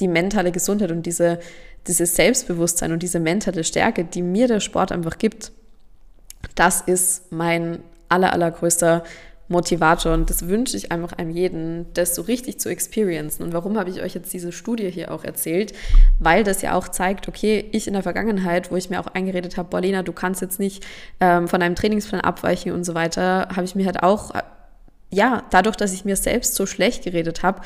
die 0.00 0.08
mentale 0.08 0.50
Gesundheit 0.50 0.90
und 0.90 1.06
diese 1.06 1.38
dieses 1.86 2.16
Selbstbewusstsein 2.16 2.92
und 2.92 3.02
diese 3.02 3.20
mentale 3.20 3.64
Stärke, 3.64 4.04
die 4.04 4.22
mir 4.22 4.48
der 4.48 4.60
Sport 4.60 4.92
einfach 4.92 5.18
gibt, 5.18 5.52
das 6.54 6.80
ist 6.80 7.32
mein 7.32 7.80
aller, 8.08 8.32
allergrößter 8.32 9.04
Motivator 9.48 10.14
und 10.14 10.30
das 10.30 10.48
wünsche 10.48 10.76
ich 10.76 10.90
einfach 10.90 11.12
einem 11.12 11.30
jeden, 11.30 11.92
das 11.92 12.14
so 12.14 12.22
richtig 12.22 12.58
zu 12.58 12.70
experiencen. 12.70 13.44
Und 13.44 13.52
warum 13.52 13.78
habe 13.78 13.90
ich 13.90 14.00
euch 14.02 14.14
jetzt 14.14 14.32
diese 14.32 14.52
Studie 14.52 14.90
hier 14.90 15.12
auch 15.12 15.22
erzählt? 15.22 15.74
Weil 16.18 16.44
das 16.44 16.62
ja 16.62 16.74
auch 16.74 16.88
zeigt, 16.88 17.28
okay, 17.28 17.68
ich 17.72 17.86
in 17.86 17.92
der 17.92 18.02
Vergangenheit, 18.02 18.70
wo 18.70 18.76
ich 18.76 18.88
mir 18.88 19.00
auch 19.00 19.08
eingeredet 19.08 19.58
habe, 19.58 19.68
Borlena, 19.68 20.02
du 20.02 20.12
kannst 20.12 20.40
jetzt 20.40 20.58
nicht 20.58 20.84
ähm, 21.20 21.46
von 21.46 21.60
deinem 21.60 21.74
Trainingsplan 21.74 22.22
abweichen 22.22 22.72
und 22.72 22.84
so 22.84 22.94
weiter, 22.94 23.48
habe 23.54 23.64
ich 23.64 23.74
mir 23.74 23.84
halt 23.84 24.02
auch, 24.02 24.30
ja, 25.10 25.44
dadurch, 25.50 25.76
dass 25.76 25.92
ich 25.92 26.06
mir 26.06 26.16
selbst 26.16 26.54
so 26.54 26.64
schlecht 26.64 27.04
geredet 27.04 27.42
habe, 27.42 27.60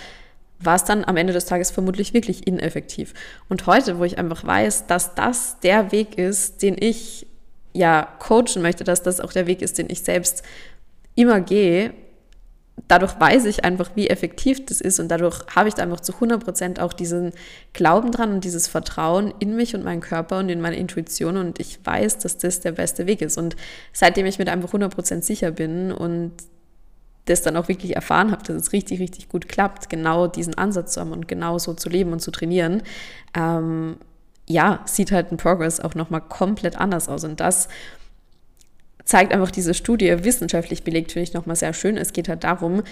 war 0.61 0.77
es 0.77 0.85
dann 0.85 1.05
am 1.05 1.17
Ende 1.17 1.33
des 1.33 1.45
Tages 1.45 1.71
vermutlich 1.71 2.15
wirklich 2.15 2.47
ineffektiv. 2.47 3.15
Und 3.49 3.67
heute, 3.67 3.99
wo 3.99 4.05
ich 4.05 4.19
einfach 4.19 4.45
weiß, 4.45 4.87
dass 4.87 5.15
das 5.15 5.61
der 5.61 5.93
Weg 5.93 6.19
ist, 6.19 6.63
den 6.63 6.77
ich 6.79 7.27
ja 7.73 8.09
coachen 8.19 8.63
möchte, 8.63 8.85
dass 8.85 9.03
das 9.03 9.21
auch 9.21 9.33
der 9.33 9.47
Weg 9.47 9.63
ist, 9.63 9.79
den 9.79 9.89
ich 9.89 10.03
selbst 10.03 10.43
immer 11.15 11.41
gehe, 11.41 11.93
dadurch 12.87 13.19
weiß 13.19 13.45
ich 13.47 13.65
einfach, 13.65 13.91
wie 13.95 14.09
effektiv 14.09 14.65
das 14.67 14.81
ist 14.81 15.01
und 15.01 15.09
dadurch 15.09 15.45
habe 15.55 15.69
ich 15.69 15.75
da 15.75 15.83
einfach 15.83 16.01
zu 16.01 16.15
100 16.15 16.45
Prozent 16.45 16.81
auch 16.81 16.93
diesen 16.93 17.33
Glauben 17.73 18.13
dran 18.13 18.33
und 18.33 18.45
dieses 18.45 18.69
Vertrauen 18.69 19.35
in 19.41 19.57
mich 19.57 19.75
und 19.75 19.85
meinen 19.85 20.01
Körper 20.01 20.39
und 20.39 20.49
in 20.49 20.61
meine 20.61 20.77
Intuition 20.77 21.37
und 21.37 21.59
ich 21.59 21.79
weiß, 21.85 22.19
dass 22.19 22.39
das 22.39 22.61
der 22.61 22.73
beste 22.73 23.07
Weg 23.07 23.21
ist 23.21 23.37
und 23.37 23.57
seitdem 23.93 24.27
ich 24.27 24.39
mir 24.39 24.45
da 24.45 24.53
einfach 24.53 24.69
100 24.69 24.95
Prozent 24.95 25.25
sicher 25.25 25.51
bin 25.51 25.93
und 25.93 26.33
das 27.29 27.43
dann 27.43 27.57
auch 27.57 27.69
wirklich 27.69 27.95
erfahren 27.95 28.31
habe, 28.33 28.43
dass 28.43 28.57
es 28.57 28.73
richtig, 28.73 29.01
richtig 29.01 29.29
gut 29.29 29.49
klappt, 29.49 29.89
genau 29.89 30.27
diesen 30.27 30.55
Ansatz 30.55 30.95
zu 30.95 31.01
haben 31.01 31.13
und 31.13 31.29
genau 31.29 31.59
so 31.59 31.75
zu 31.75 31.89
leben 31.89 32.13
und 32.13 32.21
zu 32.21 32.31
trainieren, 32.31 32.83
ähm, 33.35 33.97
ja, 34.49 34.81
sieht 34.87 35.13
halt 35.13 35.31
ein 35.31 35.37
Progress 35.37 35.81
auch 35.81 35.95
nochmal 35.95 36.23
komplett 36.23 36.77
anders 36.77 37.09
aus. 37.09 37.25
Und 37.25 37.41
das 37.41 37.69
zeigt 39.05 39.33
einfach 39.33 39.51
diese 39.51 39.75
Studie, 39.75 40.25
wissenschaftlich 40.25 40.85
belegt, 40.85 41.13
finde 41.13 41.25
ich 41.25 41.35
nochmal 41.35 41.57
sehr 41.57 41.73
schön. 41.73 41.97
Es 41.97 42.13
geht 42.13 42.29
halt 42.29 42.45
darum, 42.45 42.83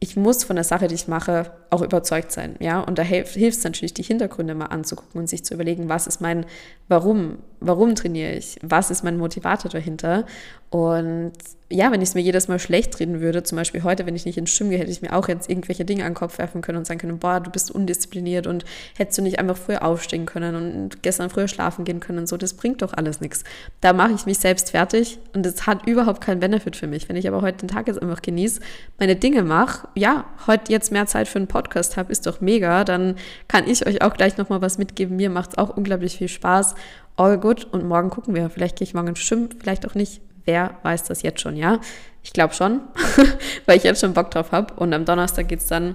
ich 0.00 0.16
muss 0.16 0.44
von 0.44 0.56
der 0.56 0.64
Sache, 0.64 0.86
die 0.86 0.94
ich 0.94 1.08
mache, 1.08 1.50
auch 1.70 1.80
überzeugt 1.82 2.30
sein. 2.30 2.56
Ja? 2.60 2.80
Und 2.80 2.98
da 2.98 3.02
hilft 3.02 3.36
es 3.36 3.64
natürlich, 3.64 3.94
die 3.94 4.02
Hintergründe 4.02 4.54
mal 4.54 4.66
anzugucken 4.66 5.20
und 5.20 5.28
sich 5.28 5.44
zu 5.44 5.54
überlegen, 5.54 5.88
was 5.88 6.06
ist 6.06 6.20
mein 6.20 6.46
Warum? 6.88 7.38
Warum 7.66 7.94
trainiere 7.94 8.32
ich? 8.32 8.58
Was 8.62 8.90
ist 8.90 9.04
mein 9.04 9.16
Motivator 9.16 9.70
dahinter? 9.70 10.26
Und 10.70 11.32
ja, 11.70 11.90
wenn 11.90 12.02
ich 12.02 12.10
es 12.10 12.14
mir 12.14 12.20
jedes 12.20 12.46
Mal 12.48 12.58
schlecht 12.58 12.98
reden 13.00 13.20
würde, 13.20 13.42
zum 13.42 13.56
Beispiel 13.56 13.84
heute, 13.84 14.06
wenn 14.06 14.16
ich 14.16 14.26
nicht 14.26 14.36
ins 14.36 14.50
Schwimmen 14.50 14.70
gehe, 14.70 14.78
hätte 14.78 14.90
ich 14.90 15.02
mir 15.02 15.12
auch 15.12 15.28
jetzt 15.28 15.48
irgendwelche 15.48 15.84
Dinge 15.84 16.04
an 16.04 16.10
den 16.10 16.16
Kopf 16.16 16.38
werfen 16.38 16.62
können 16.62 16.78
und 16.78 16.86
sagen 16.86 17.00
können, 17.00 17.18
boah, 17.18 17.40
du 17.40 17.50
bist 17.50 17.70
undiszipliniert 17.70 18.46
und 18.46 18.64
hättest 18.96 19.18
du 19.18 19.22
nicht 19.22 19.38
einfach 19.38 19.56
früher 19.56 19.84
aufstehen 19.84 20.26
können 20.26 20.56
und 20.56 21.02
gestern 21.02 21.30
früher 21.30 21.48
schlafen 21.48 21.84
gehen 21.84 22.00
können 22.00 22.18
und 22.18 22.28
so, 22.28 22.36
das 22.36 22.54
bringt 22.54 22.82
doch 22.82 22.92
alles 22.92 23.20
nichts. 23.20 23.44
Da 23.80 23.92
mache 23.92 24.12
ich 24.12 24.26
mich 24.26 24.38
selbst 24.38 24.72
fertig 24.72 25.18
und 25.32 25.46
das 25.46 25.66
hat 25.66 25.86
überhaupt 25.86 26.20
keinen 26.20 26.40
Benefit 26.40 26.76
für 26.76 26.86
mich. 26.86 27.08
Wenn 27.08 27.16
ich 27.16 27.28
aber 27.28 27.40
heute 27.40 27.58
den 27.58 27.68
Tag 27.68 27.86
jetzt 27.86 28.02
einfach 28.02 28.20
genieße, 28.20 28.60
meine 28.98 29.16
Dinge 29.16 29.42
mache, 29.42 29.88
ja, 29.94 30.24
heute 30.46 30.70
jetzt 30.70 30.92
mehr 30.92 31.06
Zeit 31.06 31.28
für 31.28 31.38
einen 31.38 31.48
Podcast 31.48 31.96
habe, 31.96 32.12
ist 32.12 32.26
doch 32.26 32.40
mega, 32.40 32.84
dann 32.84 33.14
kann 33.48 33.68
ich 33.68 33.86
euch 33.86 34.02
auch 34.02 34.14
gleich 34.14 34.36
nochmal 34.36 34.60
was 34.60 34.76
mitgeben. 34.76 35.16
Mir 35.16 35.30
macht 35.30 35.50
es 35.50 35.58
auch 35.58 35.76
unglaublich 35.76 36.18
viel 36.18 36.28
Spaß. 36.28 36.74
All 37.16 37.38
good 37.38 37.64
und 37.72 37.86
morgen 37.86 38.10
gucken 38.10 38.34
wir. 38.34 38.50
Vielleicht 38.50 38.76
gehe 38.76 38.86
ich 38.86 38.94
morgen 38.94 39.14
schwimmen, 39.16 39.50
vielleicht 39.60 39.86
auch 39.86 39.94
nicht 39.94 40.20
Wer 40.44 40.76
weiß 40.82 41.04
das 41.04 41.22
jetzt 41.22 41.40
schon, 41.40 41.56
ja? 41.56 41.80
Ich 42.22 42.32
glaube 42.32 42.54
schon, 42.54 42.82
weil 43.66 43.76
ich 43.76 43.84
jetzt 43.84 44.00
schon 44.00 44.14
Bock 44.14 44.30
drauf 44.30 44.52
habe. 44.52 44.74
Und 44.74 44.92
am 44.92 45.04
Donnerstag 45.04 45.48
geht 45.48 45.60
es 45.60 45.66
dann 45.66 45.94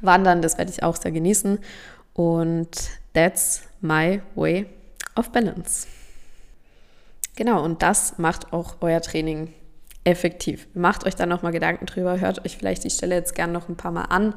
wandern, 0.00 0.42
das 0.42 0.58
werde 0.58 0.70
ich 0.70 0.82
auch 0.82 0.96
sehr 0.96 1.12
genießen. 1.12 1.58
Und 2.12 2.68
that's 3.14 3.62
my 3.80 4.20
way 4.34 4.66
of 5.14 5.30
balance. 5.30 5.86
Genau, 7.34 7.62
und 7.64 7.82
das 7.82 8.18
macht 8.18 8.52
auch 8.52 8.76
euer 8.80 9.00
Training 9.00 9.52
effektiv. 10.06 10.66
Macht 10.74 11.04
euch 11.06 11.16
da 11.16 11.26
nochmal 11.26 11.52
Gedanken 11.52 11.86
drüber, 11.86 12.20
hört 12.20 12.44
euch 12.44 12.56
vielleicht 12.56 12.84
die 12.84 12.90
Stelle 12.90 13.14
jetzt 13.14 13.34
gerne 13.34 13.52
noch 13.52 13.68
ein 13.68 13.76
paar 13.76 13.92
Mal 13.92 14.04
an 14.04 14.34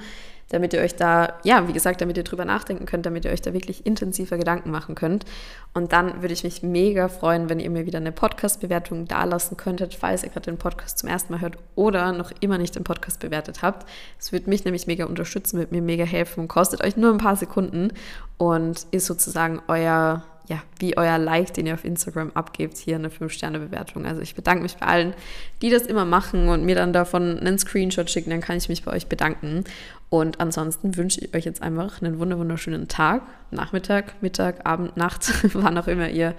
damit 0.50 0.74
ihr 0.74 0.82
euch 0.82 0.96
da, 0.96 1.34
ja, 1.44 1.68
wie 1.68 1.74
gesagt, 1.74 2.02
damit 2.02 2.18
ihr 2.18 2.24
drüber 2.24 2.44
nachdenken 2.44 2.86
könnt, 2.86 3.06
damit 3.06 3.26
ihr 3.26 3.32
euch 3.32 3.42
da 3.42 3.54
wirklich 3.54 3.86
intensiver 3.86 4.38
Gedanken 4.38 4.72
machen 4.72 4.96
könnt. 4.96 5.26
Und 5.74 5.94
dann 5.94 6.22
würde 6.22 6.34
ich 6.34 6.44
mich 6.44 6.64
mega 6.64 7.08
freuen, 7.08 7.50
wenn 7.50 7.60
ihr 7.60 7.70
mir 7.70 7.86
wieder 7.86 8.00
eine 8.00 8.12
Podcast-Bewertung 8.12 9.06
dalassen 9.06 9.58
könntet, 9.58 9.94
falls 9.94 10.24
ihr 10.24 10.30
gerade 10.30 10.52
den 10.52 10.58
Podcast 10.58 10.98
zum 10.98 11.10
ersten 11.10 11.34
Mal 11.34 11.42
hört 11.42 11.58
oder 11.76 12.12
noch 12.12 12.32
immer 12.40 12.58
nicht 12.58 12.76
den 12.76 12.84
Podcast 12.84 13.20
bewertet 13.20 13.62
habt. 13.62 13.88
Es 14.20 14.32
würde 14.32 14.50
mich 14.50 14.66
nämlich 14.66 14.88
mega 14.88 15.06
unterstützen, 15.06 15.60
würde 15.60 15.74
mir 15.74 15.84
mega 15.84 16.04
helfen, 16.04 16.48
kostet 16.48 16.84
euch 16.84 16.98
nur 16.98 17.12
ein 17.12 17.20
paar 17.20 17.36
Sekunden 17.36 17.90
und 18.38 18.88
ist 18.92 19.06
sozusagen 19.06 19.62
euer 19.68 20.24
ja, 20.50 20.64
wie 20.80 20.98
euer 20.98 21.20
Like, 21.20 21.54
den 21.54 21.68
ihr 21.68 21.76
auf 21.76 21.86
Instagram 21.86 22.32
abgebt, 22.34 22.78
hier 22.78 22.96
eine 22.96 23.10
5-Sterne-Bewertung. 23.10 24.06
Also 24.06 24.22
ich 24.22 24.34
bedanke 24.34 24.64
mich 24.64 24.78
bei 24.78 24.88
allen, 24.88 25.14
die 25.62 25.70
das 25.70 25.84
immer 25.84 26.06
machen 26.06 26.50
und 26.50 26.66
mir 26.66 26.76
dann 26.76 26.92
davon 26.92 27.40
einen 27.40 27.60
Screenshot 27.60 28.10
schicken, 28.10 28.32
dann 28.32 28.42
kann 28.42 28.58
ich 28.58 28.68
mich 28.68 28.84
bei 28.84 28.92
euch 28.92 29.08
bedanken. 29.08 29.64
Und 30.10 30.40
ansonsten 30.40 30.98
wünsche 30.98 31.22
ich 31.22 31.36
euch 31.36 31.46
jetzt 31.46 31.62
einfach 31.62 32.02
einen 32.02 32.18
wunderschönen 32.18 32.88
Tag, 32.88 33.22
Nachmittag, 33.52 34.16
Mittag, 34.22 34.66
Abend, 34.66 34.98
Nacht, 34.98 35.32
wann 35.54 35.78
auch 35.78 35.88
immer 35.88 36.10
ihr 36.10 36.34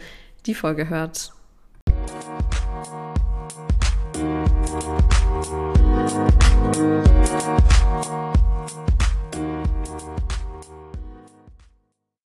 die 0.44 0.54
Folge 0.54 0.88
hört. 0.88 1.32